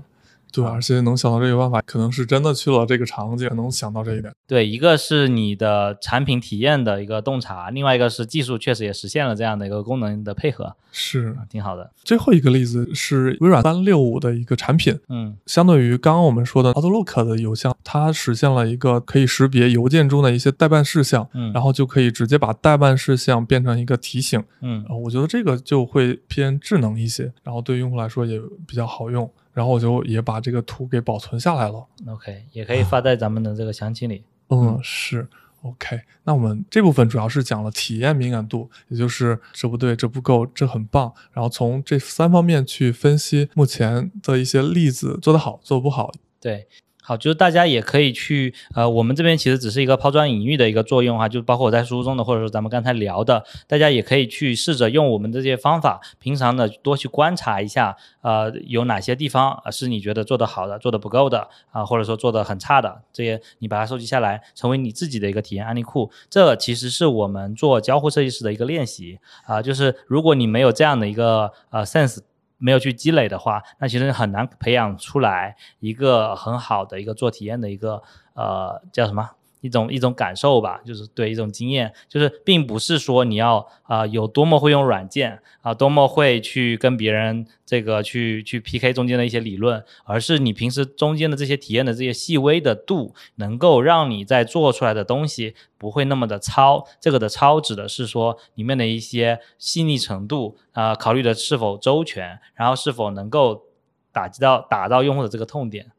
[0.53, 4.33] 对，啊而且能想到这个办法，可能是真的去了这个场景，能想到这一点。
[4.47, 11.91] 对，一个是你的产品体验的一个洞察，另外一个是技术确实也实现了这样的一个功能的配合，是挺好的。
[12.03, 24.43] 最后一个例子是微软三六五的一个产品，嗯相对于刚刚我们说的 Outlook 的邮箱，它实现了一个可以识别邮件中的一些待办事项，嗯然后就可以直接把待办事项变成一个提醒。
[24.63, 29.31] 嗯呃，我觉得这个就会偏智能一些，然后对用户来说也比较好用。
[29.53, 31.87] 然后我就也把这个图给保存下来了。
[32.07, 34.25] ，OK，也可以发在咱们的这个详情里。
[34.49, 35.29] 嗯，是
[35.63, 36.01] OK。
[36.25, 41.13] 那我们这部分主要是讲了体验敏感度，也就是这不对，这不够，这很棒。
[41.33, 46.13] 然后从这三方面去分析目前的一些例子做得好，做不好。
[46.41, 46.67] 对，
[47.03, 66.11] 好，就是大家也可以去，呃，我们这边其实只是一个抛砖引玉的一个作用哈，就包括我在书中的，或者说咱们刚才聊的，大家也可以去试着用我们这些方法，平常的多去观察一下，呃，有哪些地方是你觉得做得好的，做得不够的啊，或者说做得很差的，这些你把它收集下来，成为你自己的一个体验案例库。
[66.29, 72.19] 这其实是我们做交互设计师的一个练习啊，就是如果你没有这样的一个呃 sense。
[72.61, 78.01] 没有去积累的话，那其实很难培养出来一个很好的一个做体验的一个
[78.35, 79.31] 呃叫什么？
[79.61, 96.87] 一种一种感受吧，就是对一种经验，就是并不是说你要啊有多么会用软件啊，多么会去跟别人这个去去 PK 中间的一些理论，而是你平时中间的这些体验的这些细微的度，能够让你在做出来的东西不会那么的糙。
[97.01, 103.64] 这个的糙指的是说里面的一些细腻程度啊，考虑的是否周全，然后是否能够
[104.11, 105.90] 打击到打到用户的这个痛点。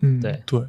[0.00, 0.62] 嗯，对对。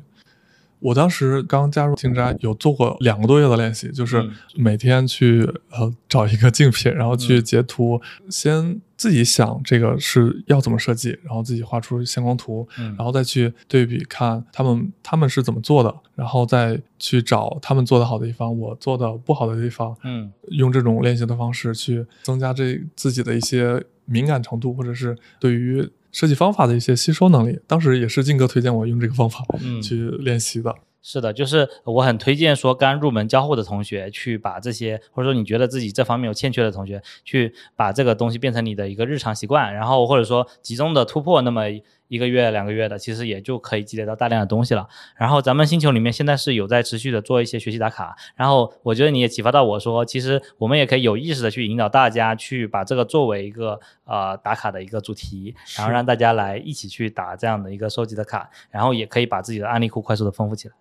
[0.82, 12.68] 我当时刚加入金斋，有做过两个多月的练习，就是每天去呃找一个竞品，然后去截图，先自己想这个是要怎么设计，然后自己画出线光图，
[12.98, 25.88] 然后再去对比看他们他们是怎么做的，然后再去找他们做的好的地方，我做的不好的地方，嗯，用这种练习的方式去增加这自己的一些敏感程度，或者是对于。
[26.12, 29.46] 设计方法的一些吸收能力，当时也是静哥推荐我用这个方法
[29.82, 30.76] 去练习的。
[31.04, 41.64] 是的，就是我很推荐说刚入门交互的同学去把这些，或者说你觉得自己这方面有欠缺的同学，去把这个东西变成你的一个日常习惯，然后或者说集中的突破那么。
[42.12, 44.86] 一个月、两个月的，其实也就可以积累到大量的东西了。
[45.16, 48.14] 然后咱们星球里面现在是有在持续的做一些学习打卡。
[48.36, 60.74] 然后我觉得你也启发到我说，其实我们也可以有意识的去引导大家去把这个作为一个呃打卡的一个主题，然后让大家来一起去打这样的一个收集的卡，然后也可以把自己的案例库快速的丰富起来。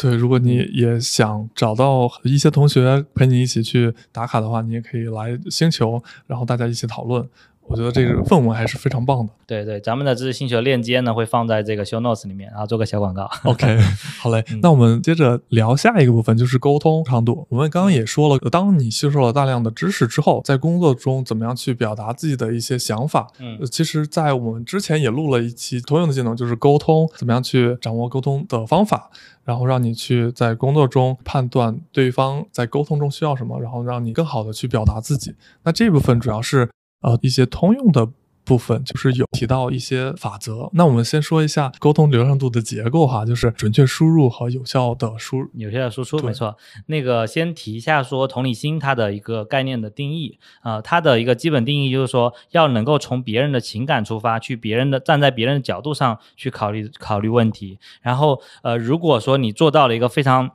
[0.00, 7.28] 对，如果你也想找到一些同学陪你一起去打卡的话，你也可以来星球，然后大家一起讨论。
[7.68, 9.32] 我觉得这个氛围还是非常棒的。
[9.46, 13.28] 对对，咱们的知识星球链接呢会放在这个 show notes 里面，然后做个小广告。
[13.44, 13.78] OK，
[14.20, 17.46] 好嘞，那我们接着聊下一个部分，就是沟通长度。
[17.50, 23.28] 我们刚刚也说了，当你吸收了大量的知识之后，在工作中怎么样去表达自己的一些想法？
[23.38, 29.10] 嗯，其实，在我们之前也录了一期通用的技能，就是沟通，怎么样去掌握沟通的方法，
[29.44, 35.34] 然后让你去在工作中判断对方在沟通中需要什么，然后让你更好的去表达自己。
[35.62, 36.68] 那这部分主要是。
[37.00, 38.08] 呃，一些通用的
[38.44, 40.70] 部分就是有提到一些法则。
[40.72, 46.56] 那我们先说一下沟通流畅度的结构哈，就是准确输入和有效的输有效的输出，没错。
[46.86, 57.78] 那个先提一下说同理心它的一个概念的定义啊，它的一个基本定义就是说要能够从别人的情感出发，去别人的站在别人的角度上去考虑考虑问题。
[58.00, 60.50] 然后呃，如果说你做到了一个非常。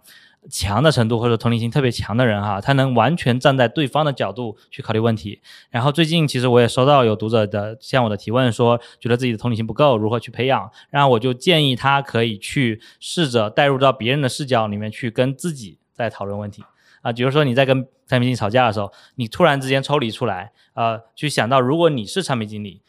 [0.49, 5.41] 强的程度或者同理心特别强的人哈，他能完全站在对方的角度去考虑问题。
[5.69, 10.69] 然后最近其实我也收到有读者的向我的提问，说觉得自己的同理心不够，如何去培养？
[10.89, 16.63] 然后我就建议他可以去试着带入到别人的视角里面去跟自己在讨论问题
[17.01, 17.11] 啊。
[17.11, 22.81] 比如说你在跟产品经理吵架的时候，你突然之间抽离出来，呃，去想到如果你是产品经理，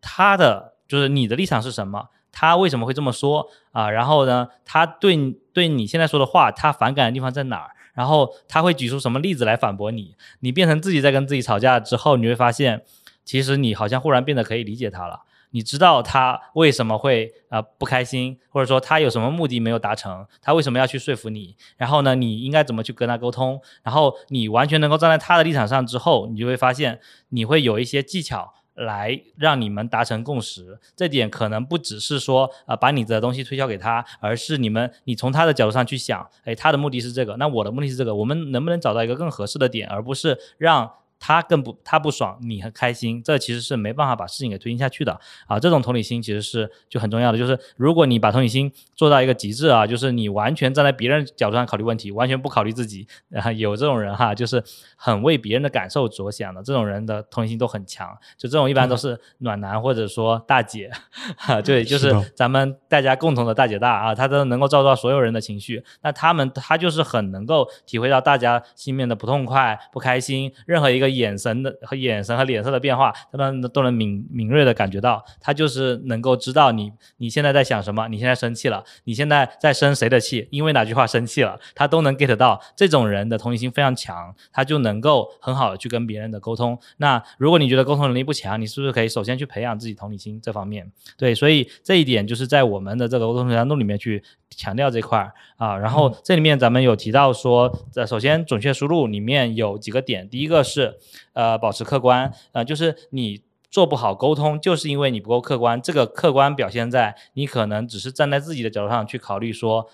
[0.00, 2.08] 他的就是你的立场是什么？
[2.32, 3.90] 他为什么会这么说啊？
[3.90, 5.16] 然后呢，他对
[5.52, 7.70] 对你现在说的话，他反感的地方在哪儿？
[7.94, 10.14] 然后他会举出什么例子来反驳你？
[10.40, 12.82] 你变成自己在跟自己吵架之后，你会发现，
[13.24, 15.22] 其实你好像忽然变得可以理解他了。
[15.50, 21.56] 你知道他为什么会啊不开心，或者说他有什么目的没有达成，他为什么要去说服你？
[21.76, 23.60] 然后呢，你应该怎么去跟他沟通？
[23.82, 28.54] 然后你完全能够站在他的立场上之后，你就会发现，你会有一些技巧。
[28.78, 40.90] 来让你们达成共识，这点可能不只是说啊把你的东西推销给他，而是你们你从他的角度上去想，哎，他的目的是这个，那我的目的是这个，我们能不能找到一个更合适的点，而不是让。
[41.20, 45.58] 他更不，他不爽，你很开心，这其实是没办法把事情给推进下去的啊！
[45.58, 54.62] 这种同理心其实是就很重要的，就是如果你把同理心做到一个极致啊，就是你完全站在别人角度上考虑问题，完全不考虑自己，啊，有这种人哈，就是
[54.96, 58.16] 很为别人的感受着想的，这种人的同理心都很强。
[58.36, 60.88] 就这种一般都是暖男或者说大姐，
[61.36, 71.07] 哈，对，就是咱们大家共同的大姐大啊，他都能够照顾到所有人的情绪，那他们他就是很能够体会到大家心里面的不痛快、不开心，任何一个。
[71.08, 82.60] 个眼神的和眼神和脸色的变化，他们都能敏敏锐的感觉到，他就是能够知道你你现在在想什么，你现在生气了，你现在在生谁的气，因为哪句话生气了，他都能 get 到。
[82.76, 86.78] 这种人的同理心非常强，他就能够很好的去跟别人的沟通。
[86.98, 90.90] 那如果你觉得沟通能力不强，你是不是可以首先去培养自己同理心这方面？
[91.16, 95.76] 对，所以这一点就是在我们的这个沟通强度里面去强调这块儿啊。
[95.76, 100.98] 然后这里面咱们有提到说，呃，首先准确输入里面有几个点，第一个是
[101.32, 103.42] 呃保持客观，呃，就是你。
[103.70, 105.78] 做不好沟通，就是因为你不够客观。
[105.82, 109.86] 这个客观表现在你可能只是站在自己的角度上去考虑，说，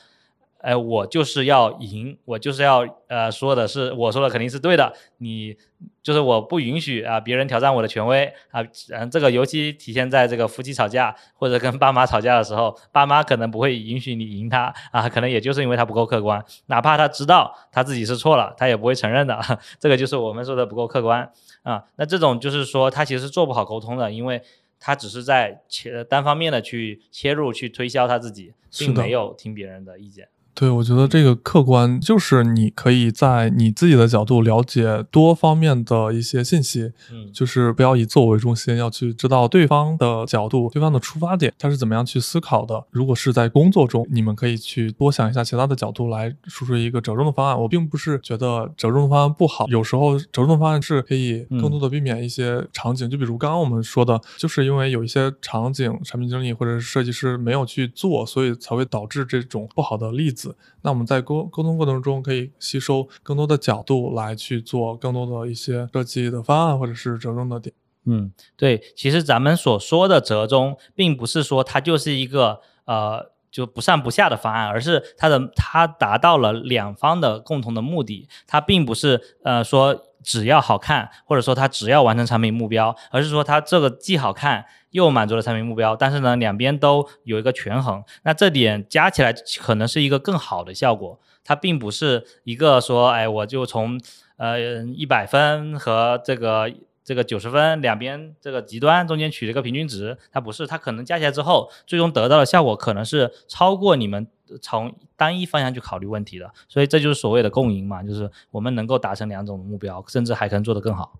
[0.64, 5.54] 哎，我就是要赢，我就是要呃说的是我说的肯定是对的，你
[6.02, 8.62] 就是我不允许啊别人挑战我的权威啊。
[8.90, 19.38] 嗯，这个尤其体现在这个夫妻吵架或者跟爸妈吵架的时候，爸妈可能不会允许你赢他啊，可能也就是因为他不够客观，哪怕他知道他自己是错了，他也不会承认的。
[19.78, 21.30] 这个就是我们说的不够客观。
[21.62, 24.42] 啊，那这种就是说，他其实做不好沟通的，因为
[24.78, 30.28] 他只是在切单方面的去切入、去推销他自己，并没有听别人的意见。
[30.54, 42.84] 对，我觉得这个客观就是你可以在你自己的角度了解多方面的一些信息，嗯，就是不要以自我为中心，要去知道对方的角度、对方的出发点，他是怎么样去思考的。
[42.90, 47.60] 如果是在工作中，你们可以去多想一下其他的角度来输出一个折中的方案。
[47.60, 53.10] 我并不是觉得折中的方案不好，有时候折中的方案是可以更多的避免一些场景。
[53.10, 60.43] 就比如刚刚我们说的，就是因为有一些场景，产品经理或者是设计师没有去做，所以才会导致这种不好的例子。
[60.82, 67.74] 那我们在沟沟通过程中，可以吸收更多的角度来去做更多的一些设计的方案，或者是折中的点。
[68.06, 84.64] 嗯，对，其实咱们所说的折中，并不是说它就是一个呃就不上不下的方案，而是它的它达到了两方的共同的目的，它并不是呃说只要好看，或者说它只要完成产品目标，而是说它这个既好看。
[84.94, 91.18] 又满足了产品目标，但是呢，两边都有一个权衡，那这点加起来可能是一个更好的效果。
[91.42, 94.00] 它并不是一个说，哎，我就从
[94.36, 96.70] 呃一百分和这个
[97.02, 104.28] 这个九十分两边这个极端中间取了一个平均值，它不是，它可能加起来之后，最终得到的效果可能是超过你们
[104.60, 106.50] 从单一方向去考虑问题的。
[106.68, 111.18] 所以这就是所谓的共赢嘛，就是我们能够达成两种目标，甚至还可能做得更好。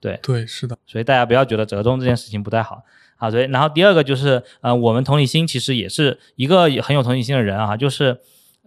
[0.00, 0.78] 对对，是的。
[0.86, 2.82] 所以大家不要觉得折中这件事情不太好。
[3.16, 8.20] 好，对，然后第二个就是，呃，我们同理心其实也是一个很有同理心的人啊，就是，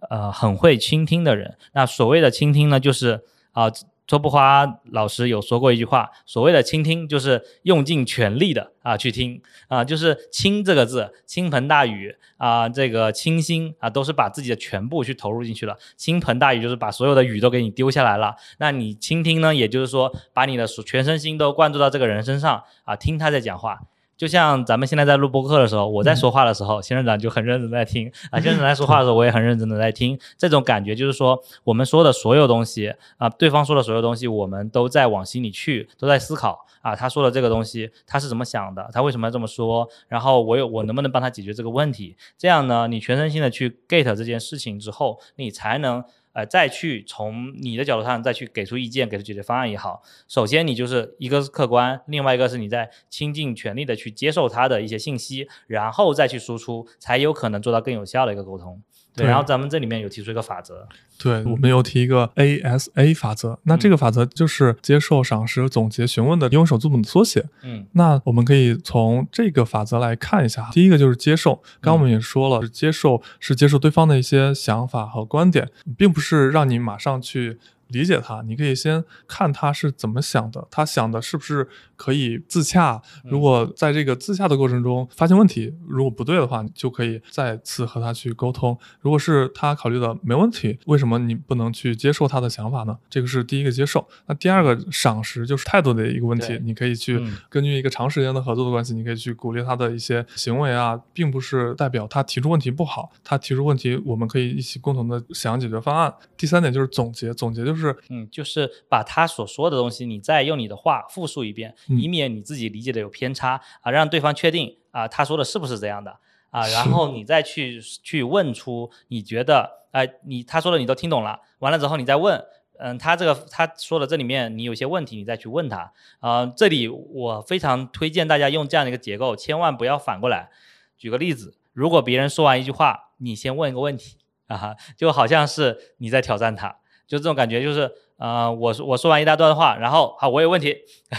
[0.10, 1.56] 呃，很会倾听的人。
[1.72, 3.22] 那所谓的倾听呢，就是
[3.54, 3.72] 啊，
[4.08, 15.78] 周不花老师有说过一句话，所谓的倾听就是用尽全力的啊去听啊，就是“倾”这个字，倾盆大雨啊，这个倾心啊，都是把自己的全部去投入进去了。
[15.96, 18.36] 倾盆大雨就是把所有的雨都给你丢下来了。
[18.58, 23.80] 那你倾听呢，也就是说把你的全身心都灌注到这个人身上啊，听他在讲话。
[24.22, 28.40] 就像咱们现在在录播课的时候，我在说话的时候，仙人掌就很认真在听啊。
[28.40, 30.16] 仙人掌在说话的时候，我也很认真的在听。
[30.38, 36.96] 这种感觉就是说，我们说的所有东西啊，对方说的所有东西，我们都在往心里去，都在思考啊。
[36.96, 38.88] 他说的这个东西，他是怎么想的？
[38.94, 39.90] 他为什么要这么说？
[40.08, 42.16] 然后我有我能不能帮他解决这个问题？
[42.38, 46.04] 这样呢，你全身心的去 get 这件事情之后，你才能。
[46.34, 50.02] 呃，再去从你的角度上再去给出意见，给出解决方案也好。
[50.28, 58.82] 首先，你就是一个是客观，另外一个是你在倾尽全力的去接受他的一些信息，然后再去输出，才有可能做到更有效的一个沟通。
[59.16, 60.88] 对，然后咱们这里面有提出一个法则，
[61.18, 67.46] 对我们有提一个 ASA 法则，那这个法则就是接受、赏识、总结、询问的英文首字母的缩写。
[67.64, 77.60] 嗯，那我们可以从这个法则来看一下，第一个就是接受，刚刚我们也说了，接受是接受对方的一些想法和观点，并不是让你马上去。
[77.92, 83.02] 理解他，你可以先看他是怎么想的，他想的是不是可以自洽？
[83.24, 88.78] 如果在这个自洽的过程中发现问题，如果不对的话，就可以再次和他去沟通。
[89.02, 92.98] 如果是他考虑的没问题，为什么你不能去接受他的想法呢？
[93.10, 94.08] 这个是第一个接受。
[94.26, 106.14] 那第二个赏识就是态度的一个问题，你可以去根据一个长时间的合作的关系，你可以去鼓励他的一些行为啊，并不是代表他提出问题不好，他提出问题，我们可以一起共同的想解决方案。
[106.38, 107.81] 第三点就是总结，总结就是。
[107.82, 116.18] 是，嗯，就是把他所说的东西，你再用你的话复述一遍，以免你自己理解的有偏差啊，让对方确定啊，他说的是不是这样的
[116.52, 122.42] 啊，然后你再去去问出你觉得，哎，你他说的你都听懂了，完了之后你再问，
[122.80, 130.50] 嗯，他这个他说的这里面你有些问题，你再去问他啊，这里我非常推荐大家用这样的一个结构，千万不要反过来。
[130.98, 134.18] 举个例子，如果别人说完一句话，你先问一个问题
[134.48, 136.81] 啊，就好像是你在挑战他。
[137.12, 140.74] 就这种感觉，就是呃，我说我说完一大段话，然后好，我有问题，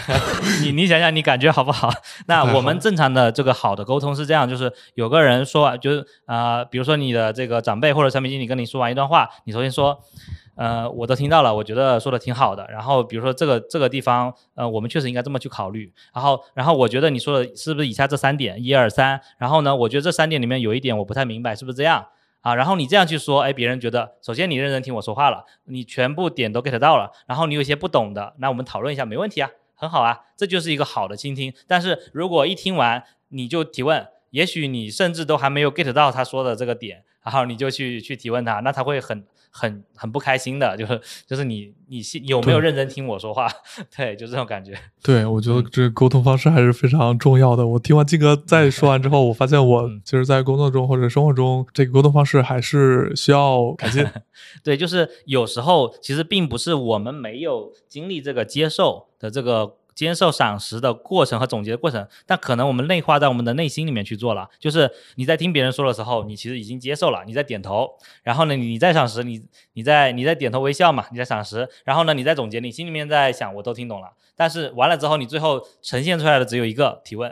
[0.65, 1.91] 你你想想，你感觉好不好？
[2.25, 9.99] 那我们 正常的这个好的沟通是这样，就是有个人说完，就是啊、比如说你的这个长辈或者产品经理跟你说完一段话，你首先说。
[10.55, 12.63] 呃，我都听到了，我觉得说的挺好的。
[12.69, 15.91] 然后比如说这个这个地方，呃，我们确实应该这么去考虑。
[16.13, 19.19] 然后然后我觉得你说的是不是以下这三点，一二三？
[19.39, 22.05] 然后呢，我觉得这三点里面有一点我不太明白，是不是这样？
[22.43, 31.53] 啊，然后你这样去说，哎，别人觉得，首先你认真听我说话了，你全部点都 get 到了，然后你有些不懂的，那我们讨论一下，没问题啊，很好啊，这就是一个好的倾听。
[31.65, 43.47] 但是如果一听完你就提问，也许你甚至都还没有 get 到他说的这个点，然后你就去去提问他，那他会很很 很不开心的，就是就是你你是有没有认真听我说话？
[43.95, 44.77] 对，就这种感觉。
[45.03, 47.65] 对，我觉得嗯这个沟通方式还是非常重要的。
[47.65, 54.05] 我听完金哥再说完之后，我发现我嗯其实，在工作中或者生活中，这个沟通方式还是需要改进。
[54.63, 64.49] 对，就是有时候其实并不是我们没有经历这个接受的这个接受赏识的过程和总结的过程，但可能我们内化在我们的内心里面去做了。
[64.59, 67.89] 就是你在听别人说的时候，你其实已经接受了，你在点头，
[68.23, 69.41] 然后呢，你在赏识，你
[69.73, 77.31] 你在你在点头微笑嘛，你在赏识，然后呢，你在总结，你心里面在想我都听懂了，但是完了之后，你最后呈现出来的只有一个提问，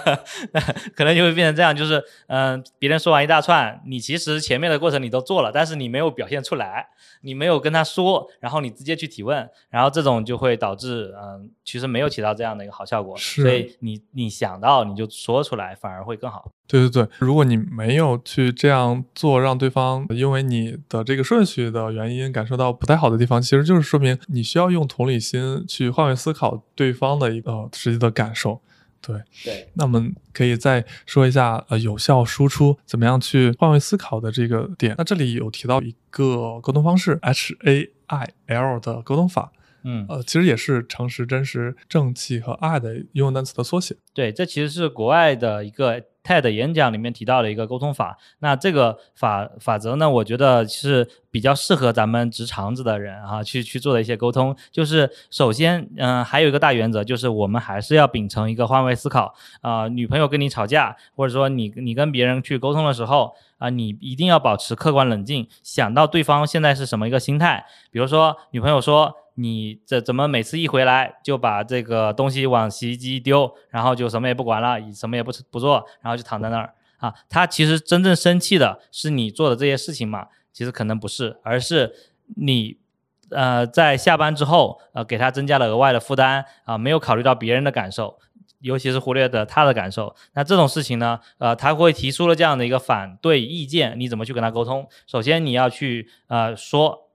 [0.94, 6.88] 可能就会变成这样，就是嗯、别人说完一大串，你其实前面的过程你都做了，但是你没有表现出来，
[7.22, 16.52] 你没有跟他说，然后你直接去提问，然后这种就会导致嗯、其实没有起到这样的一个好效果，所以你你想到你就说出来，反而会更好。
[16.68, 28.60] 对对对，如果你没有去这样做，让对方因为你的这个顺序的原因感受到不太好的地方，其实就是说明你需要用同理心去换位思考对方的一个、呃实际的感受。
[29.00, 34.96] 对，对，那我们可以再说一下呃有效输出怎么样去换位思考的这个点。
[34.98, 39.52] 那这里有提到一个沟通方式 H A I L 的沟通法，
[39.84, 40.04] 嗯。
[40.08, 43.94] 呃，其实也是诚实、真实、正气和爱的英文单词的缩写。
[44.12, 48.18] 对，这其实是国外的一个 TED 演讲里面提到的一个沟通法。
[48.40, 54.56] 那这个法法则呢，我觉得是比较适合咱们直肠子的人啊，去去做的一些沟通。
[54.72, 59.32] 就是首先，嗯、还有一个大原则，就是我们还是要秉承一个换位思考。
[59.60, 67.64] 啊、女朋友跟你吵架，或者说你你跟别人去沟通的时候，啊、你一定要保持客观冷静，想到对方现在是什么一个心态。
[67.90, 77.14] 比如说，女朋友说你这怎么每次一回来就把这个东西往洗衣机一丢，然后就什么也不管了，什么也不不做，然后就躺在那儿啊？
[77.28, 80.26] 他其实真正生气的是你做的这些事情嘛？
[80.52, 81.94] 其实可能不是，而是
[82.36, 82.78] 你。
[83.30, 88.16] 呃，在下班之后，呃，给他增加了额外的负担啊、没有考虑到别人的感受，
[88.60, 90.14] 尤其是忽略的他的感受。
[90.34, 94.88] 那这种事情呢，呃，他会提出了这样的一个反对意见，你怎么去跟他沟通？
[95.08, 97.05] 首先你要去呃说，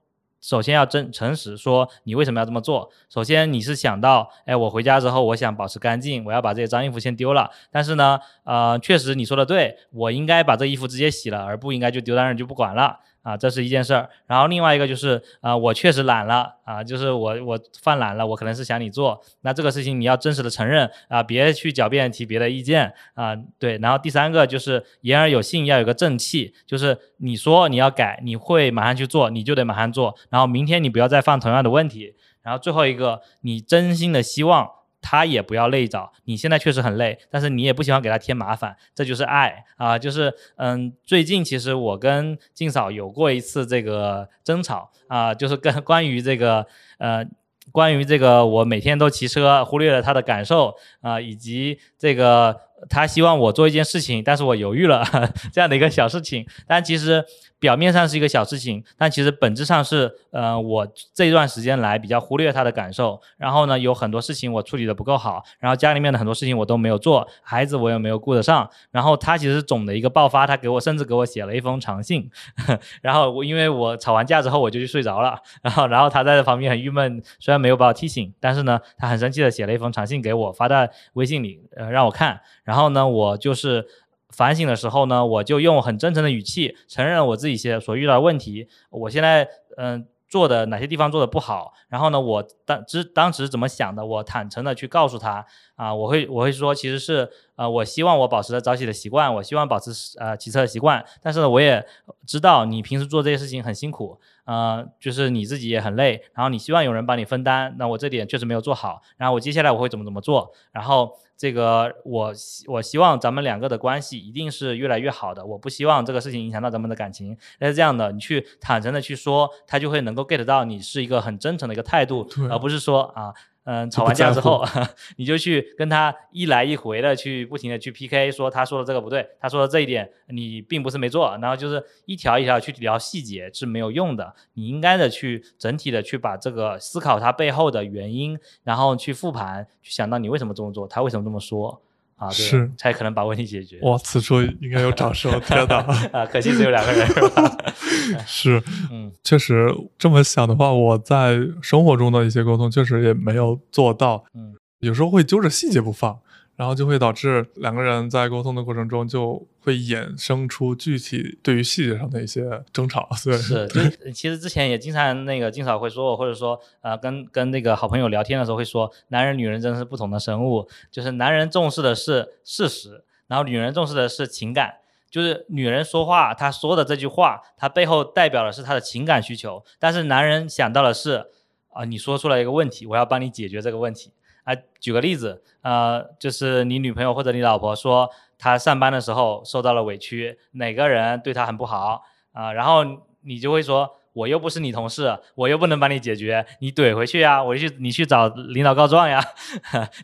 [0.42, 2.90] 首先要真诚实说你为什么要这么做。
[3.08, 7.50] 首先你是想到，哎，我回家之后我想保持干净，我要把这些脏衣服先丢了。
[7.70, 12.98] 但是呢，呃，确实你说的对，我应该把这衣服直接洗了，而不应该就丢在那儿就不管了。
[13.22, 14.08] 啊，这是一件事儿。
[14.26, 19.20] 然后另外一个就是，啊、我确实懒了啊，就是我我犯懒了，我可能是想你做。
[19.42, 23.34] 那这个事情你要真实的承认啊，别去狡辩提别的意见啊。
[23.58, 30.14] 对，然后第三个就是言而有信，要有个正气，就是你说你要改，你会马上去做，你就得马上做。
[30.28, 32.14] 然后明天你不要再犯同样的问题。
[32.42, 34.68] 然后最后一个，你真心的希望
[35.02, 36.10] 他也不要累着。
[36.24, 47.26] 你现在确实很累，但是你也不希望给他添麻烦，这就是爱啊、就是嗯，最近其实我跟静嫂有过一次这个争吵啊、就是跟关于这个呃。
[47.70, 55.04] 关于这个，我每天都骑车，忽略了他的感受啊、以及这个他希望我做一件事情，但是我犹豫了
[55.54, 56.44] 这样的一个小事情。
[56.66, 57.24] 但其实
[57.62, 60.84] 表面上是一个小事情，但其实本质上是，呃，我
[61.14, 72.28] 这一段时间来比较忽略他的感受，然后呢，有很多事情我处理的不够好，然后家里面的很多事情我都没有做，孩子我也没有顾得上，然后他其实总的一个爆发，他给我甚至给我写了一封长信，
[73.00, 83.86] 然后我因为我吵完架之后我就去睡着了，然后然后他在旁边很郁闷，虽然没有把我踢醒，但是呢，他很生气的写了一封长信给我，发在微信里，呃，让我看，然后呢，我就是。
[84.32, 88.68] 反省的时候呢，我就用很真诚的语气承认了我自己现所遇到的问题。
[88.90, 95.44] 我现在嗯、做的哪些地方做的不好，然后呢，我当之当时怎么想的，我坦诚的去告诉他
[95.76, 101.84] 啊，我会我会说其实是呃，我希望我保持着早起的习惯，我希望保持呃骑车的习惯，但是呢，我也
[102.26, 117.36] 知道你平时做这些事情很辛苦，呃，就是你自己也很累，然后你希望有人帮你分担，那我这点确实没有做好，然后我接下来我会怎么怎么做，然后这个我希我希望咱们两个的关系一定是越来越好的，我不希望这个事情影响到咱们的感情。
[117.58, 123.34] 那是这样的，你去坦诚的去说，他就会能够 get 到你是一个很真诚的一个态度，而不是说啊。
[123.64, 124.64] 嗯，吵完架之后，
[125.16, 141.80] 你就去跟他一来一回的去不停的去 PK，说他说的这个不对，他说的这一点你并不是没做，然后就是一条一条去聊细节是没有用的，你应该的去整体的去把这个思考它背后的原因，然后去复盘，去想到你为什么这么做，他为什么这么说
[142.16, 143.78] 啊，对是才可能把问题解决。
[143.82, 145.30] 哇，此处应该有掌声！
[145.46, 145.76] 天哪，
[146.12, 147.56] 啊，可惜只有两个人是吧？
[148.26, 156.18] 是，嗯，确实这么想的话，我在生活中的一些沟通确实也没有做到，嗯，有时候会揪着细节不放，
[156.56, 163.08] 然后就会导致两个人在沟通的过程中就会衍生出具体对于细节上的一些争吵。
[163.24, 174.74] 对，是，就其实之前也经常那个经常会说我，或者说呃跟跟那个好朋友聊天的时候会说，男人女人真的是不同的生物，就是男人重视的是事实，然后女人重视的是情感。
[175.10, 181.26] 就是女人说话，她说的这句话，她背后代表的是她的情感需求，但是男人想到的是
[181.74, 184.12] 啊、你说出来一个问题，我要帮你解决这个问题。
[184.44, 192.82] 啊，举个例子，呃，就是你女朋友或者你老婆说她上班的时候受到了委屈，哪个人对她很不好啊、然后
[193.22, 199.22] 你就会说，我又不是你同事，我又不能帮你解决，你怼回去呀，我去你去找领导告状呀，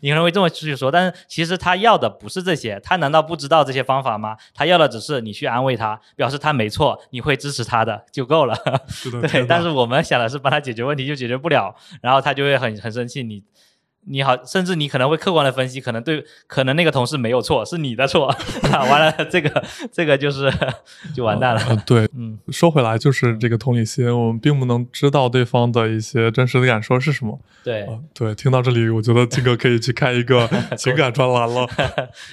[0.02, 4.36] 你可能会这么去说，但是其实他要的不是这些，他难道不知道这些方法吗？
[4.54, 8.54] 他要的只是你去安慰他，表示他没错，你会支持他的就够了。
[9.32, 13.22] 对，但是我们想的是帮他解决问题，就解决不了，然后他就会很很生气。
[13.22, 13.42] 你
[14.10, 18.34] 你好，甚至你可能会客观的分析，可能对，可能那个同事没有错，是你的错。
[18.72, 20.52] 完了，这个这个就是
[21.14, 21.60] 就完蛋了。
[21.68, 27.38] 呃对，嗯，说回来就是这个同理心，我们并不能知道对方的一些真实的感受是什么。
[27.62, 31.66] 对，啊，对，听到这里，我觉得金哥可以去开一个 情感专栏了。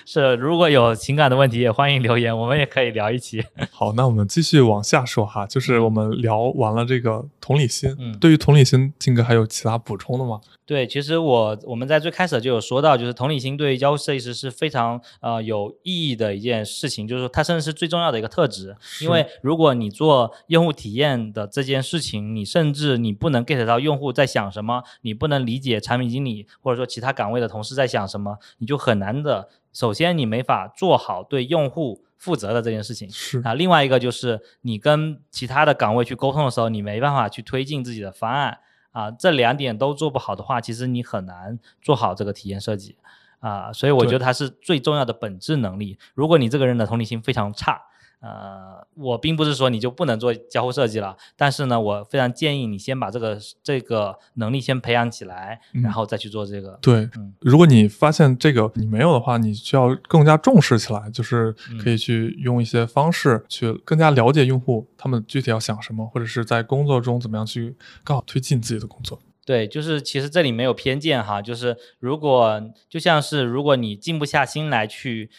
[0.05, 3.43] 是，如果有情感的问题，也欢迎留言，我们也可以聊一期。
[3.71, 10.39] 好，那我们继续往下说哈，就是我们聊完了这个同理心，嗯对于同理心，金哥还有其他补充的吗？
[10.65, 18.75] 对，其实我我们在最开始就有说到，就是同理心对于交互设计师是非常呃有意义的一件事情，就是说它甚至是最重要的一个特质。
[19.01, 29.49] 因为如果你做用户体验的这件事情，你甚至你不能 get 到用户在想什么，你不能理解产品经理或者说其他岗位的同事在想什么，你就很难的。
[29.73, 33.09] 首先，你没法做好对用户负责的这件事情。
[33.09, 38.59] 是啊，另外一个就是你跟其他的岗位去沟通的时候，你没办法去推进自己的方案
[38.95, 42.95] 啊，这两点都做不好的话，其实你很难做好这个体验设计
[43.39, 45.99] 啊，所以我觉得它是最重要的本质能力。
[46.13, 47.81] 如果你这个人的同理心非常差，
[48.19, 56.77] 呃，我并不是说你就不能做交互设计了，但是呢，我非常建议你先把这个这个能力先培养起来，嗯然后再去做这个。
[56.81, 69.19] 对，嗯如果你发现这个你没有的话，你需要更加重视起来，就是嗯可以去用一些方式去更加了解用户他们具体要想什么，或者是在工作中怎么样去更好推进自己的工作。
[69.45, 72.59] 对，就是其实这里没有偏见哈，就是如果
[72.89, 75.29] 就像是如果你静不下心来去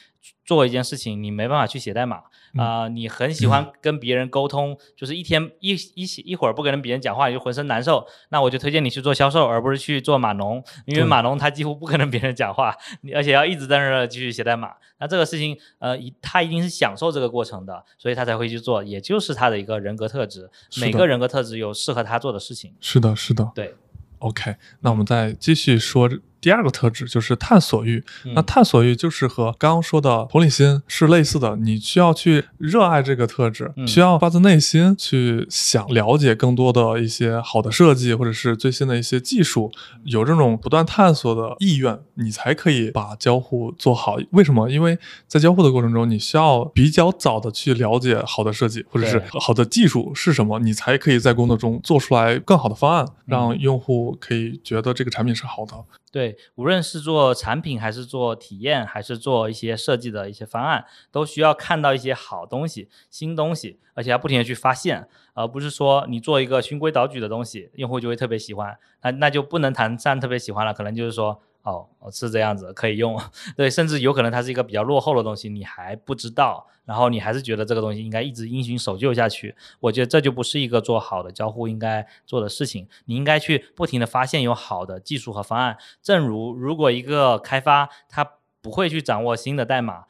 [0.45, 2.22] 做一件事情，你没办法去写代码
[2.57, 20.49] 啊、你很喜欢跟别人沟通，就是一天一一一会儿不跟别人讲话，你就浑身难受，那我就推荐你去做销售，而不是去做码农，因为码农他几乎不可能别人讲话，你而且要一直在那儿继续写代码，那这个事情呃一他一定是享受这个过程的，所以他才会去做，也就是他的一个人格特质，
[20.81, 23.53] 每个人格特质有适合他做的事情，是的，是的。
[23.55, 23.74] 对。
[24.20, 26.09] OK，那我们再继续说
[26.41, 28.05] 第二个特质，就是探索欲。
[28.34, 39.72] 那嗯探索欲就是和刚刚说的同理心是类似的，你需要去热爱这个特质，嗯需要发自内心去想了解更多的一些好的设计，或者是最新的一些技术，
[40.05, 44.16] 有这种不断探索的意愿，你才可以把交互做好。
[44.32, 44.68] 为什么？
[44.70, 55.74] 因为在交互的过程中，你需要比较早的去了解好的设计或者是好的技术是什么，你才可以在工作中做出来更好的方案，让用户可以觉得这个产品是好的。
[56.13, 71.43] 对，无论是做产品，还是做体验，还是做一些设计的一些方案，都需要看到一些好东西、新东西，而且要不停的去发现，而不是说你做一个循规蹈矩的东西，用户就会特别喜欢，那那就不能谈上特别喜欢了，可能就是说。
[71.67, 73.21] 哦，是这样子，可以用，
[73.57, 82.87] 对，甚至有可能它是一个比较落后的东西，你还不知道，然后你还是觉得这个东西应该一直因循守旧下去，我觉得这就不是一个做好的交互应该做的事情。
[83.07, 85.77] 你应该去不停的发现有好的技术和方案。
[86.01, 88.25] 正如如果一个开发他
[88.62, 90.05] 不会去掌握新的代码，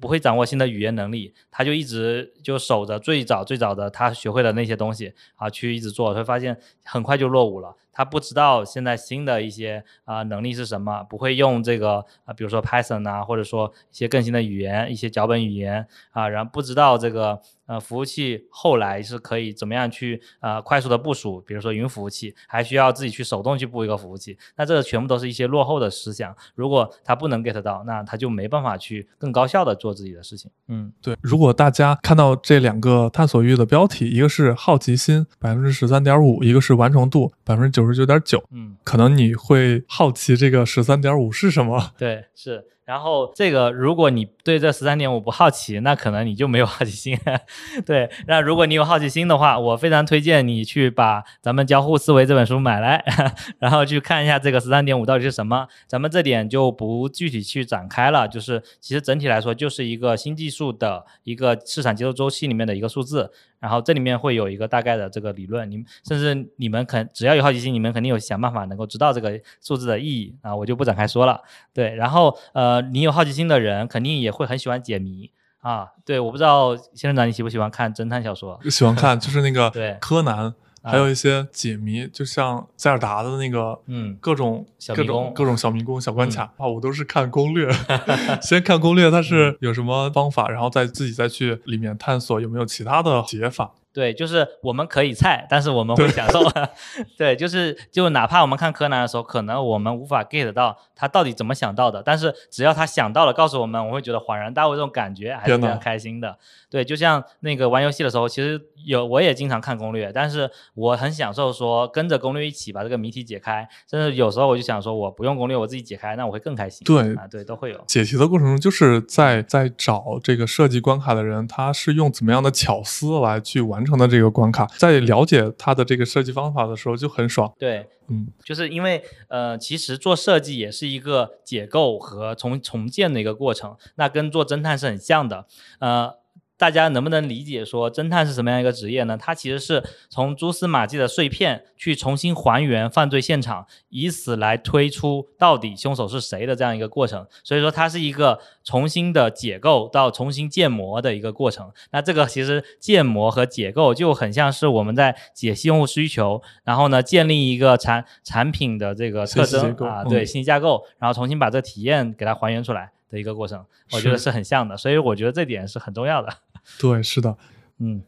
[0.00, 7.76] 不会掌握新的语言能力，他就一直就守着最早最早的他学会的那些东西啊，去一直做，会发现很快就落伍了。
[7.98, 26.34] 他不知道现在新的一些啊、能力是什么，不会用这个啊、比如说 Python 啊，或者说一些更新的语言，一些脚本语言啊，然后不知道这个呃服务器后来是可以怎么样去呃快速的部署，比如说云服务器，还需要自己去手动去布一个服务器，那这个全部都是一些落后的思想。
[26.56, 30.50] 如果他不能 get 到，那他就没办法去更高效的做自己的事情。
[30.66, 41.92] 嗯，对，如果大家看到这两个探索欲的标题，一个是好奇心百分之十三点五，一个是完成度百分之九十九点九，嗯，可能你会好奇这个十三点五是什么？
[41.98, 42.64] 对，是。
[42.88, 47.18] 然后这个，如果你对这十三点五不好奇，那可能你就没有好奇心。
[47.84, 53.04] 对，那如果你有好奇心的话，我非常推荐你去把咱们《交互思维》这本书买来，
[53.60, 55.68] 然后去看一下这个十三点五到底是什么。
[55.86, 63.30] 咱们这点就不具体去展开了，就是其实整体来说就是一个新技术的一个市场节奏周期里面的一个数字。
[63.60, 71.40] 然后这里面会有一个大概的这个理论，你们甚至你们肯只要有好奇心，你们肯定有想办法能够知道这个数字的意义啊，我就不展开说了。
[71.72, 75.30] 对，然后呃，你有好奇心的人肯定也会很喜欢解谜
[75.60, 75.88] 啊。
[76.04, 78.60] 对，我不知道先生长你喜不喜欢看侦探小说？
[78.70, 87.70] 喜欢看就是那个 对柯南，还有一些解谜，就像塞尔达的那个，嗯各种各种各种小迷宫、小关卡啊，我都是看攻略，
[88.40, 93.72] 先看攻略它是有什么方法，然后再自己再去里面探索有没有其他的解法。
[93.98, 96.40] 对，就是我们可以菜，但是我们会享受。
[97.18, 106.38] 对，就是就哪怕我们看柯南的时候，可能我们无法 get 到他到底怎么想到的，但是只要他想到了，告诉我们，我会觉得恍然大悟，这种感觉还是天呐非常开心的。
[106.70, 116.84] 对，就像那个玩游戏的时候，其实有我也经常看攻略，但是我很享受说跟着攻略一起把这个谜题解开，甚至有时候我就想说我不用攻略，我自己解开，那我会更开心。
[116.84, 117.82] 对啊，对，都会有。
[117.88, 127.52] 解题的过程中，就是在在找这个设计关卡的人，他是用怎么样的巧思来去完成的这个关卡，在了解它的这个设计方法的时候就很爽。
[127.58, 135.46] 对，嗯，就是因为呃，其实做设计也是一个解构和重重建的一个过程，那跟做侦探是很像的。
[135.78, 136.12] 呃，
[136.58, 139.16] 大家能不能理解说侦探是什么样一个职业呢？
[139.16, 147.24] 它其实是从蛛丝马迹的碎片去重新还原犯罪现场，以此来推出到底凶手是谁的这样一个过程。
[147.44, 151.70] 所以说，它是一个重新的解构到重新建模的一个过程。
[151.92, 166.28] 那这个其实建模和解构就很像是我们在解析用户需求，然后呢建立一个产产品的这个特征啊，嗯对信息架构，然后重新把这个体验给它还原出来的一个过程，我觉得是是很像的，所以我觉得这点是很重要的。
[166.80, 167.36] 对，是的，
[167.78, 168.02] 嗯，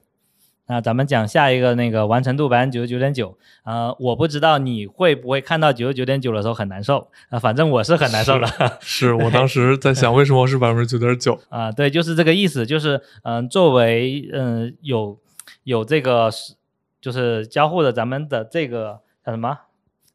[0.66, 8.78] 那咱们讲下一个那个完成度百分之九十九点九，呃，我不知道你会不会看到九十九点九的时候很难受啊、反正我是很难受的。
[8.80, 11.40] 是我当时在想，为什么是百分之九点九？
[11.50, 15.18] 啊，对，就是这个意思，就是嗯、作为嗯、有
[15.64, 16.54] 有这个是
[17.00, 19.58] 就是交互的咱们的这个叫什么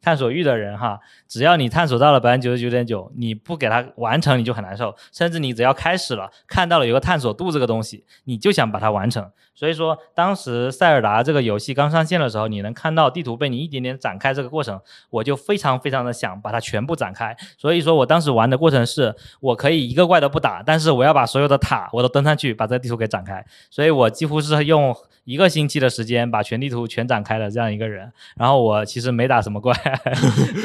[0.06, 9.28] 探索欲的人哈，只要你探索到了百分之九十九点九，你不给它完成你就很难受，甚至你只要开始了，看到了有个探索度这个东西，你就想把它完成。
[9.56, 14.80] 所以说，当时塞尔达这个游戏刚上线的时候，你能看到地图被你一点点展开这个过程，
[15.10, 17.36] 我就非常非常的想把它全部展开。
[17.58, 23.44] 所以说我当时玩的过程是，我可以一个怪都不打，但是我要把所有的塔我都登上去，把这个地图给展开。
[23.72, 24.94] 所以我几乎是用
[25.24, 28.12] 一个星期的时间把全地图全展开了这样一个人。
[28.36, 29.74] 然后我其实没打什么怪，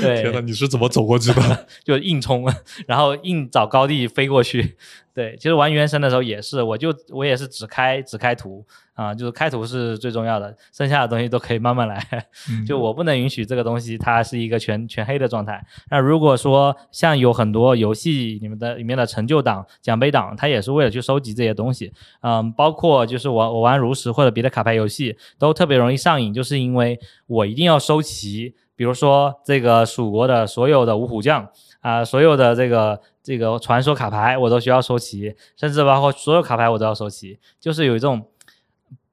[0.00, 1.66] 天呐，你是怎么走过去的？
[1.84, 2.44] 就硬冲，
[2.86, 4.76] 然后硬找高地飞过去。
[5.12, 8.64] 对，其实玩原神的时候也是，我就我也是只开只开图
[8.94, 12.06] 啊、就是开图是最重要的，剩下的东西都可以慢慢来。
[12.50, 15.64] 嗯就我不能允许这个东西它是一个全全黑的状态。
[15.90, 21.90] 那如果说像有很多游戏里面的里面的成就档、奖杯档，它也是为了去收集这些东西。
[22.20, 31.46] 嗯，包括就是我我玩炉石或者别的卡牌游戏都特别容易上瘾，就是因为我一定要收齐，比如说这个蜀国的所有的五虎将
[31.82, 38.26] 啊、所有的这个这个传说卡牌我都需要收齐，甚至包括所有卡牌我都要收齐，就是有一种。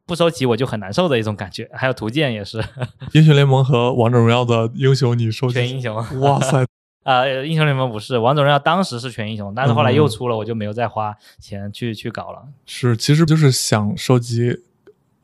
[0.06, 2.64] 不收齐我就很难受的一种感觉，还有图鉴也是
[3.12, 5.94] 英雄联盟和王者荣耀的英雄，你收集全英雄。
[6.22, 6.66] 哇塞，
[7.04, 12.42] 呃，英雄联盟不是，王者荣耀当时是全英雄，但是后来又嗯出了，我就没有再花钱去去搞了。
[12.66, 14.62] 是，其实就是想收集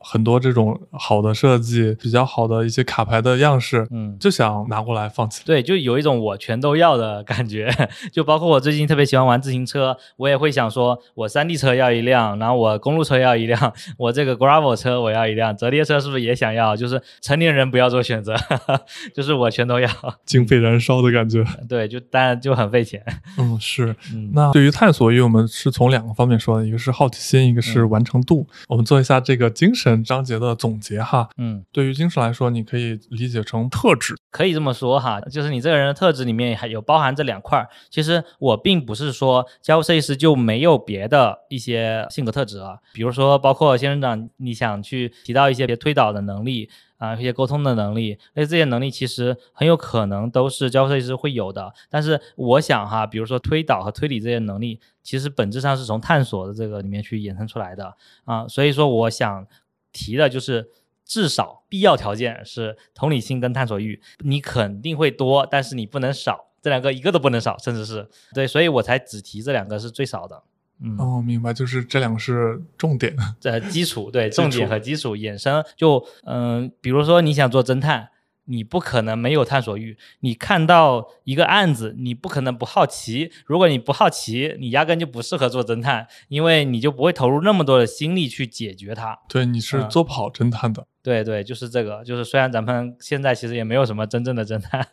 [0.04, 5.46] 很多这种好的设计、比较好的一些卡牌的样式，嗯，就想拿过来放起来。
[5.46, 7.72] 对，就有一种我全都要的感觉。
[8.12, 16.76] 就包括我最近特别喜欢玩自行车，我也会想说，我山地车要一辆，然后我公路车要一辆，我这个 gravel 车我要一辆，折叠车是不是也想要？
[16.76, 18.34] 就是成年人不要做选择，
[19.14, 19.88] 就是我全都要。
[20.24, 21.44] 经费燃烧的感觉。
[21.68, 23.02] 对，就当然就很费钱。
[23.38, 23.94] 嗯，是。
[24.12, 28.46] 嗯，那对于探索欲，我们是从两个方面说的，一个是好奇心，一个是嗯完成度。
[28.68, 31.28] 我们做一下这个精神整章节的总结哈。
[31.36, 34.16] 嗯，对于精神来说，你可以理解成特质。
[34.30, 37.68] 可以这么说哈，就是你这个人的特质里面还有包含这两块儿。
[37.88, 46.68] 其实我并不是说交互设计师就没有别的一些性格特质啊，比如说包括仙人掌，你想去提到一些别推导的能力
[46.98, 51.72] 啊，一些沟通的能力，那这些能力其实很有可能都是交互设计师会有的。
[51.88, 59.46] 但是我想哈，比如说推导和推理这些能力，其实本质上是从探索的这个里面去衍生出来的啊，所以说我想
[59.94, 60.68] 提的就是。
[61.06, 70.42] 至少必要条件是同理心跟探索欲，你肯定会多，但是你不能少，这两个一个都不能少，甚至是对，所以我才只提这两个是最少的。
[70.80, 73.14] 嗯，哦，明白，就是这两个是重点。
[73.38, 78.08] 这基础对重点和基础衍生，就嗯、比如说你想做侦探。
[78.46, 83.30] 你不可能没有探索欲，你看到一个案子，你不可能不好奇。
[83.46, 89.18] 如果你不好奇，你压根就不适合做侦探，因为你就不会投入那么多的心力去解决它。
[89.28, 90.86] 对，你是嗯做不好侦探的。
[91.04, 94.88] 对对，就是这个，就是虽然咱们现在其实也没有什么真正的侦探，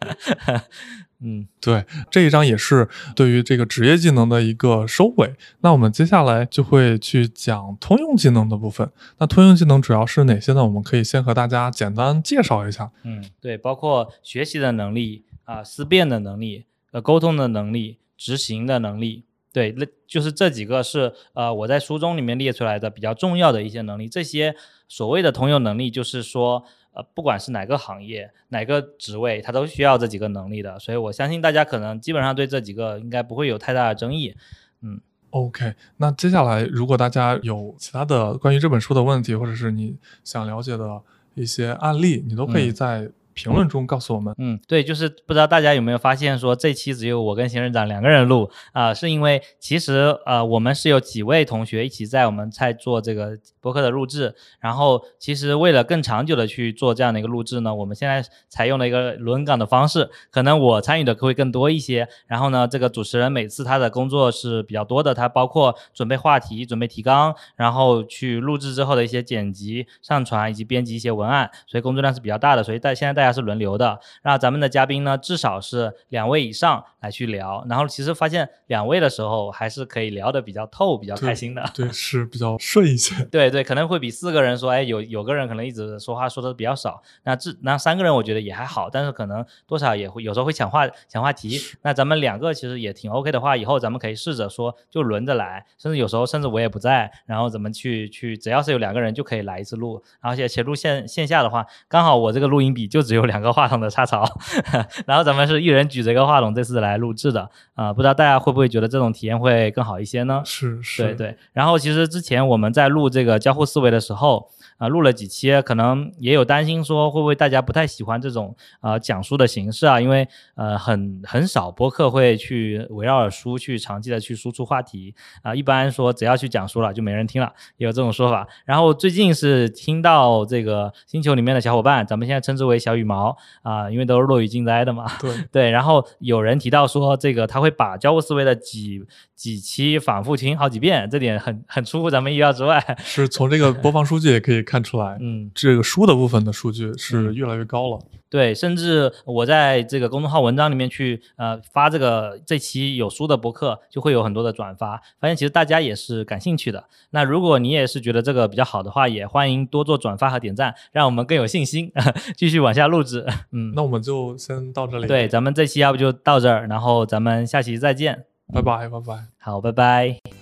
[1.24, 5.34] 嗯对，这一章也是对于这个职业技能的一个收尾。
[5.62, 8.91] 那我们接下来就会去讲通用技能的部分。
[9.20, 10.66] 那通用技能主要是哪些呢？
[10.66, 12.91] 我们可以先和大家简单介绍一下。
[13.03, 24.07] 嗯，对，包括学习的能力啊、思辨的能力、呃沟通的能力、执行的能力，对，那就是这几个是呃我在书中里面列出来的比较重要的一些能力。
[24.07, 24.55] 这些
[24.87, 30.79] 所谓的通用能力，就是说呃不管是哪个行业、哪个职位，它都需要这几个能力的。
[30.79, 34.35] 所以我相信大家可能基本上对这几个应该不会有太大的争议。
[34.81, 34.99] 嗯
[35.31, 39.95] OK，那接下来如果大家有其他的关于这本书的问题，或者是你
[40.25, 41.01] 想了解的
[41.35, 43.09] 一些案例，你都可以嗯在
[43.43, 44.33] 评论中告诉我们。
[44.37, 72.63] 嗯，对，就是不知道大家有没有发现说这期只有我跟仙人掌两个人录啊、是因为其实呃我们是有几位同学一起在我们在做这个播客的录制，然后其实为了更长久的去做这样的一个录制呢，我们现在采用了一个轮岗的方式，可能我参与的会更多一些，然后呢，这个主持人每次他的工作是比较多的，他包括准备话题、准备提纲，然后去录制之后的一些剪辑、上传以及编辑一些文案，所以工作量是比较大的。
[72.63, 77.65] 所以大现在大家是轮流的，那咱们的嘉宾呢，至少是两位以上来去聊。
[77.69, 81.63] 然后其实发现两位的时候，还是可以聊得比较透、比较开心的。
[81.73, 83.23] 对，是比较顺一些。
[83.32, 91.59] 对对，可能会比四个人说，哎，有有个人可能一直说话说的比较少，那这那三个人我觉得也还好，但是可能多少也会有时候会抢话抢话题。
[91.82, 104.24] 那咱们两个其实也挺 OK 的话，以后咱们可以试着说就轮着来，甚至有时候甚至我也不在，然后咱们去去，只要是有两个人就可以来一次录，而且且录线线下的话，刚好我这个录音笔就只有两个话筒的插槽，
[105.05, 110.41] 然后咱们是一人举着一个话筒这次来录制的啊、不知道大家会不会觉得这种体验会更好一些呢？
[110.45, 114.49] 是是，对对，然后其实之前我们在录这个交互思维的时候，
[114.82, 125.13] 啊、录了几期，可能也有担心说会不会大家不太喜欢这种呃讲述的形式啊，因为呃很很少播客会去围绕着书去长期的去输出话题
[125.43, 128.47] 啊、一般说只要去讲书了就没人听了，也有这种说法。
[128.65, 139.03] 然后最近是听到这个星球里面的小伙伴，咱们现在称之为小羽毛啊、因为都是落羽静哉的嘛，对， 对，然后有人提到说，这个他会把交互思维的几
[139.36, 142.97] 几期反复听好几遍，这点很很出乎咱们意料之外。
[142.99, 147.99] 是从这个播放数据也可以看出来，嗯，这个书的部分的数据是嗯越来越高了。
[148.30, 156.86] 对，甚至我在这个公众号文章里面去呃发这个这期有书的博客，就会有很多的转发，发现其实大家也是感兴趣的。
[157.09, 161.91] 那如果你也是觉得这个比较好的话，也欢迎多做转发和点赞，让我们更有信心
[162.38, 163.26] 继续往下录制。
[163.51, 168.24] 嗯， 那我们就先到这里，对，，咱们这期要不就到这儿，然后咱们下期再见。
[168.53, 169.26] 拜拜，拜拜。
[169.39, 170.40] 好，拜拜。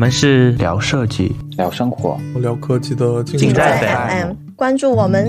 [0.00, 2.18] 们是聊设计，聊生活。
[2.36, 3.76] 聊科技的尽进在
[4.08, 5.28] FM 关注我们。